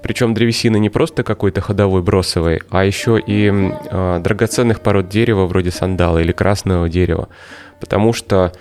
Причем 0.00 0.32
древесина 0.32 0.76
не 0.76 0.90
просто 0.90 1.24
какой-то 1.24 1.60
ходовой 1.60 2.02
бросовой, 2.02 2.62
а 2.70 2.84
еще 2.84 3.18
и 3.18 3.50
э, 3.50 4.20
драгоценных 4.22 4.80
пород 4.80 5.08
дерева 5.08 5.46
вроде 5.46 5.72
сандала 5.72 6.18
или 6.18 6.30
красного 6.30 6.88
дерева. 6.88 7.28
Потому 7.82 8.12
что 8.12 8.52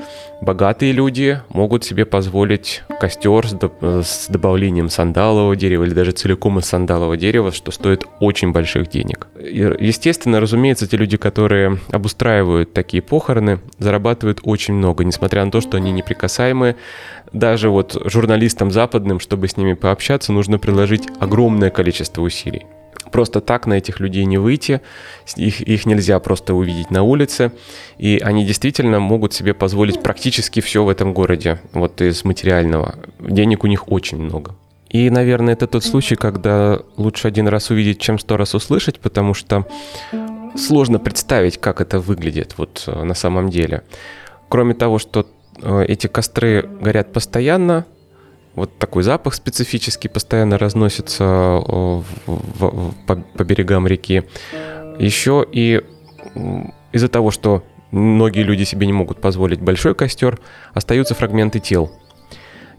богатые 0.42 0.94
люди 0.94 1.40
могут 1.50 1.86
себе 1.86 2.06
позволить 2.06 2.82
костер 3.00 3.48
с, 3.48 3.52
до, 3.52 4.02
с 4.02 4.26
добавлением 4.30 4.90
сандалового 4.90 5.56
дерева 5.56 5.84
или 5.84 5.94
даже 5.94 6.12
целиком 6.12 6.58
из 6.58 6.66
сандалового 6.66 7.18
дерева, 7.18 7.52
что 7.52 7.72
стоит 7.72 8.04
очень 8.20 8.52
больших 8.52 8.90
денег. 8.90 9.28
Естественно, 9.40 10.40
разумеется, 10.40 10.88
те 10.88 10.98
люди, 10.98 11.18
которые 11.18 11.78
обустраивают 11.92 12.74
такие 12.74 13.04
похороны, 13.04 13.60
зарабатывают 13.78 14.40
очень 14.42 14.74
много, 14.74 15.04
несмотря 15.04 15.46
на 15.46 15.52
то, 15.52 15.62
что 15.62 15.78
они 15.78 15.92
неприкасаемые, 15.92 16.76
даже 17.32 17.70
вот 17.70 18.02
журналистам 18.06 18.72
западным, 18.72 19.20
чтобы 19.20 19.48
с 19.48 19.56
ними 19.56 19.74
пообщаться, 19.74 20.34
нужно 20.34 20.58
приложить 20.58 21.08
огромное 21.20 21.70
количество 21.70 22.24
усилий. 22.24 22.66
Просто 23.12 23.42
так 23.42 23.68
на 23.68 23.74
этих 23.74 24.00
людей 24.00 24.26
не 24.26 24.38
выйти, 24.38 24.82
их, 25.36 25.62
их 25.62 25.86
нельзя 25.86 26.20
просто 26.20 26.54
увидеть 26.54 26.92
на 26.92 27.04
улице, 27.04 27.52
и 27.98 28.20
они 28.24 28.46
действительно 28.46 29.00
могут 29.00 29.34
себе 29.34 29.54
позволить 29.54 30.02
практически 30.02 30.60
все 30.62 30.84
в 30.84 30.90
этом 30.90 31.14
городе, 31.14 31.60
вот 31.74 32.02
из 32.02 32.24
материального. 32.24 32.96
Денег 33.20 33.64
у 33.64 33.68
них 33.68 33.92
очень 33.92 34.18
много. 34.18 34.56
И, 34.90 35.10
наверное, 35.10 35.54
это 35.54 35.68
тот 35.68 35.84
случай, 35.84 36.16
когда 36.16 36.80
лучше 36.98 37.28
один 37.28 37.48
раз 37.48 37.70
увидеть, 37.70 38.00
чем 38.00 38.20
сто 38.20 38.38
раз 38.38 38.56
услышать, 38.56 39.00
потому 39.00 39.34
что 39.34 39.66
сложно 40.56 41.00
представить, 41.00 41.58
как 41.58 41.80
это 41.80 42.00
выглядит 42.00 42.56
вот 42.58 42.84
э, 42.88 43.04
на 43.04 43.14
самом 43.14 43.50
деле. 43.50 43.84
Кроме 44.50 44.74
того, 44.74 45.00
что 45.00 45.26
Э, 45.62 45.86
эти 45.88 46.08
костры 46.08 46.68
горят 46.82 47.14
постоянно, 47.14 47.86
вот 48.56 48.78
такой 48.78 49.04
запах 49.04 49.34
специфический 49.34 50.08
постоянно 50.08 50.58
разносится 50.58 51.24
э, 51.24 51.62
в, 51.68 52.04
в, 52.26 52.94
по, 53.08 53.16
по 53.16 53.44
берегам 53.44 53.88
реки. 53.88 54.24
Еще 55.00 55.46
и 55.52 55.82
из-за 56.92 57.08
того, 57.08 57.32
что 57.32 57.64
многие 57.92 58.44
люди 58.44 58.64
себе 58.64 58.88
не 58.88 58.94
могут 58.94 59.22
позволить 59.22 59.62
большой 59.62 59.96
костер, 59.96 60.40
остаются 60.74 61.16
фрагменты 61.16 61.60
тел. 61.60 61.92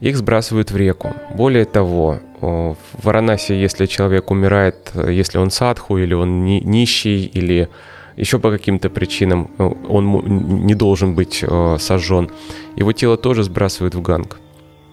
Их 0.00 0.16
сбрасывают 0.16 0.70
в 0.70 0.76
реку. 0.76 1.14
Более 1.34 1.64
того, 1.64 2.18
э, 2.40 2.46
в 2.46 2.76
Варанасе, 3.04 3.60
если 3.60 3.86
человек 3.86 4.30
умирает, 4.30 4.92
если 4.94 5.38
он 5.38 5.50
садху, 5.50 5.98
или 5.98 6.12
он 6.12 6.44
нищий, 6.44 7.24
или 7.24 7.68
еще 8.16 8.38
по 8.38 8.50
каким-то 8.50 8.90
причинам 8.90 9.50
э, 9.58 9.64
он 9.88 10.66
не 10.66 10.74
должен 10.74 11.14
быть 11.14 11.42
э, 11.42 11.76
сожжен, 11.78 12.30
его 12.76 12.92
тело 12.92 13.16
тоже 13.16 13.42
сбрасывают 13.42 13.94
в 13.94 14.02
ганг. 14.02 14.38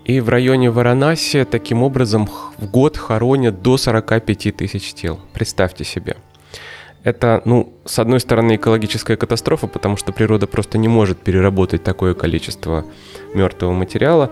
И 0.10 0.22
в 0.22 0.30
районе 0.30 0.72
Варанаси 0.72 1.46
таким 1.46 1.84
образом 1.84 2.26
в 2.58 2.66
год 2.66 2.98
хоронят 2.98 3.62
до 3.62 3.78
45 3.78 4.56
тысяч 4.58 4.96
тел. 4.96 5.20
Представьте 5.34 5.84
себе. 5.84 6.16
Это, 7.04 7.44
ну, 7.46 7.76
с 7.86 8.00
одной 8.00 8.20
стороны, 8.20 8.56
экологическая 8.56 9.18
катастрофа, 9.18 9.68
потому 9.68 9.98
что 9.98 10.12
природа 10.12 10.48
просто 10.48 10.80
не 10.80 10.88
может 10.88 11.20
переработать 11.20 11.84
такое 11.84 12.16
количество 12.16 12.86
мертвого 13.36 13.74
материала. 13.74 14.32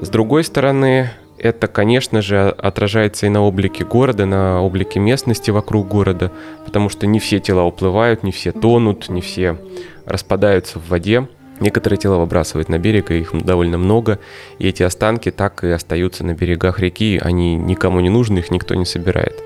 С 0.00 0.10
другой 0.10 0.44
стороны, 0.44 1.10
это, 1.38 1.66
конечно 1.66 2.22
же, 2.22 2.48
отражается 2.50 3.26
и 3.26 3.28
на 3.28 3.42
облике 3.42 3.84
города, 3.84 4.26
на 4.26 4.62
облике 4.62 5.00
местности 5.00 5.50
вокруг 5.50 5.88
города, 5.88 6.30
потому 6.64 6.88
что 6.88 7.08
не 7.08 7.18
все 7.18 7.40
тела 7.40 7.64
уплывают, 7.64 8.22
не 8.22 8.30
все 8.30 8.52
тонут, 8.52 9.08
не 9.08 9.22
все 9.22 9.58
распадаются 10.04 10.78
в 10.78 10.88
воде. 10.88 11.26
Некоторые 11.60 11.98
тела 11.98 12.18
выбрасывают 12.18 12.68
на 12.68 12.78
берег, 12.78 13.10
и 13.10 13.20
их 13.20 13.32
довольно 13.44 13.78
много, 13.78 14.18
и 14.58 14.68
эти 14.68 14.82
останки 14.82 15.30
так 15.30 15.64
и 15.64 15.68
остаются 15.68 16.24
на 16.24 16.34
берегах 16.34 16.80
реки, 16.80 17.20
они 17.22 17.56
никому 17.56 18.00
не 18.00 18.10
нужны, 18.10 18.40
их 18.40 18.50
никто 18.50 18.74
не 18.74 18.84
собирает. 18.84 19.42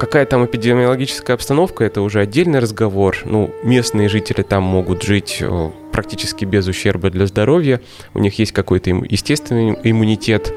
Какая 0.00 0.26
там 0.26 0.44
эпидемиологическая 0.44 1.34
обстановка, 1.34 1.84
это 1.84 2.02
уже 2.02 2.20
отдельный 2.20 2.58
разговор. 2.58 3.16
Ну, 3.24 3.54
местные 3.62 4.08
жители 4.08 4.42
там 4.42 4.64
могут 4.64 5.04
жить 5.04 5.38
э, 5.40 5.70
практически 5.92 6.44
без 6.44 6.66
ущерба 6.66 7.10
для 7.10 7.26
здоровья, 7.26 7.80
у 8.12 8.18
них 8.18 8.38
есть 8.38 8.52
какой-то 8.52 8.90
естественный 8.90 9.78
иммунитет, 9.84 10.52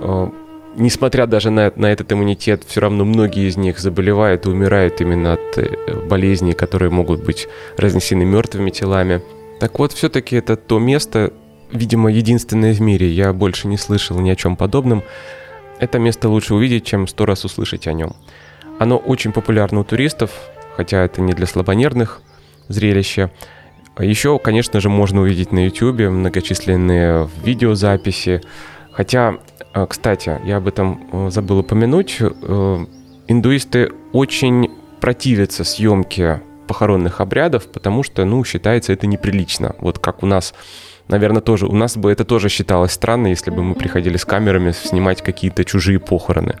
Э, 0.00 0.28
несмотря 0.76 1.26
даже 1.26 1.50
на, 1.50 1.72
на 1.76 1.86
этот 1.86 2.12
иммунитет, 2.12 2.62
все 2.66 2.80
равно 2.80 3.04
многие 3.04 3.48
из 3.48 3.56
них 3.56 3.78
заболевают 3.78 4.46
и 4.46 4.48
умирают 4.48 5.00
именно 5.00 5.34
от 5.34 5.58
э, 5.58 6.06
болезней, 6.08 6.52
которые 6.52 6.90
могут 6.90 7.24
быть 7.24 7.48
разнесены 7.76 8.24
мертвыми 8.24 8.70
телами. 8.70 9.22
Так 9.60 9.78
вот, 9.78 9.92
все-таки 9.92 10.36
это 10.36 10.56
то 10.56 10.78
место, 10.78 11.32
видимо, 11.72 12.10
единственное 12.10 12.72
в 12.72 12.80
мире, 12.80 13.08
я 13.10 13.32
больше 13.32 13.68
не 13.68 13.76
слышал 13.76 14.18
ни 14.20 14.30
о 14.30 14.36
чем 14.36 14.56
подобном. 14.56 15.02
Это 15.78 15.98
место 15.98 16.28
лучше 16.28 16.54
увидеть, 16.54 16.84
чем 16.84 17.06
сто 17.06 17.26
раз 17.26 17.44
услышать 17.44 17.86
о 17.86 17.92
нем. 17.92 18.14
Оно 18.78 18.96
очень 18.96 19.32
популярно 19.32 19.80
у 19.80 19.84
туристов, 19.84 20.30
хотя 20.76 21.04
это 21.04 21.20
не 21.20 21.32
для 21.32 21.46
слабонервных 21.46 22.20
зрелище. 22.68 23.30
Еще, 23.98 24.38
конечно 24.38 24.80
же, 24.80 24.88
можно 24.88 25.22
увидеть 25.22 25.50
на 25.50 25.64
YouTube 25.64 26.00
многочисленные 26.00 27.28
видеозаписи, 27.44 28.42
Хотя, 28.98 29.38
э, 29.74 29.86
кстати, 29.88 30.40
я 30.44 30.56
об 30.56 30.66
этом 30.66 31.00
э, 31.12 31.30
забыл 31.30 31.60
упомянуть, 31.60 32.16
э, 32.20 32.86
индуисты 33.28 33.92
очень 34.12 34.72
противятся 35.00 35.62
съемке 35.62 36.42
похоронных 36.68 37.20
обрядов, 37.20 37.66
потому 37.66 38.04
что, 38.04 38.24
ну, 38.24 38.44
считается 38.44 38.92
это 38.92 39.08
неприлично. 39.08 39.74
Вот 39.80 39.98
как 39.98 40.22
у 40.22 40.26
нас, 40.26 40.54
наверное, 41.08 41.42
тоже, 41.42 41.66
у 41.66 41.74
нас 41.74 41.96
бы 41.96 42.12
это 42.12 42.24
тоже 42.24 42.48
считалось 42.48 42.92
странно, 42.92 43.26
если 43.26 43.50
бы 43.50 43.64
мы 43.64 43.74
приходили 43.74 44.16
с 44.16 44.24
камерами 44.24 44.70
снимать 44.70 45.22
какие-то 45.22 45.64
чужие 45.64 45.98
похороны. 45.98 46.58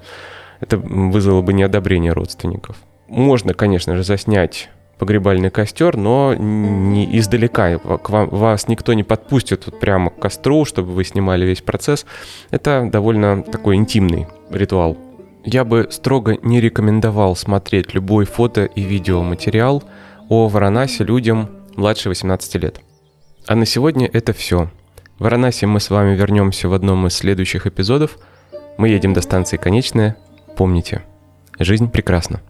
Это 0.58 0.76
вызвало 0.76 1.42
бы 1.42 1.52
неодобрение 1.52 2.12
родственников. 2.12 2.76
Можно, 3.06 3.54
конечно 3.54 3.96
же, 3.96 4.02
заснять 4.02 4.70
погребальный 4.98 5.50
костер, 5.50 5.96
но 5.96 6.34
не 6.34 7.16
издалека. 7.18 7.78
К 7.78 8.10
вам, 8.10 8.28
вас 8.30 8.66
никто 8.66 8.92
не 8.94 9.04
подпустит 9.04 9.66
вот 9.66 9.78
прямо 9.78 10.10
к 10.10 10.18
костру, 10.18 10.64
чтобы 10.64 10.92
вы 10.92 11.04
снимали 11.04 11.46
весь 11.46 11.62
процесс. 11.62 12.04
Это 12.50 12.88
довольно 12.90 13.42
такой 13.44 13.76
интимный 13.76 14.26
ритуал. 14.50 14.98
Я 15.44 15.64
бы 15.64 15.88
строго 15.90 16.36
не 16.42 16.60
рекомендовал 16.60 17.36
смотреть 17.36 17.94
любой 17.94 18.24
фото 18.24 18.64
и 18.64 18.82
видеоматериал 18.82 19.82
о 20.28 20.48
Варанасе 20.48 21.04
людям 21.04 21.50
младше 21.76 22.08
18 22.08 22.54
лет. 22.56 22.80
А 23.46 23.54
на 23.54 23.64
сегодня 23.64 24.08
это 24.12 24.32
все. 24.32 24.70
В 25.18 25.24
Варанасе 25.24 25.66
мы 25.66 25.80
с 25.80 25.90
вами 25.90 26.14
вернемся 26.14 26.68
в 26.68 26.74
одном 26.74 27.06
из 27.06 27.14
следующих 27.14 27.66
эпизодов. 27.66 28.18
Мы 28.76 28.90
едем 28.90 29.14
до 29.14 29.22
станции 29.22 29.56
Конечная. 29.56 30.16
Помните, 30.56 31.02
жизнь 31.58 31.90
прекрасна. 31.90 32.40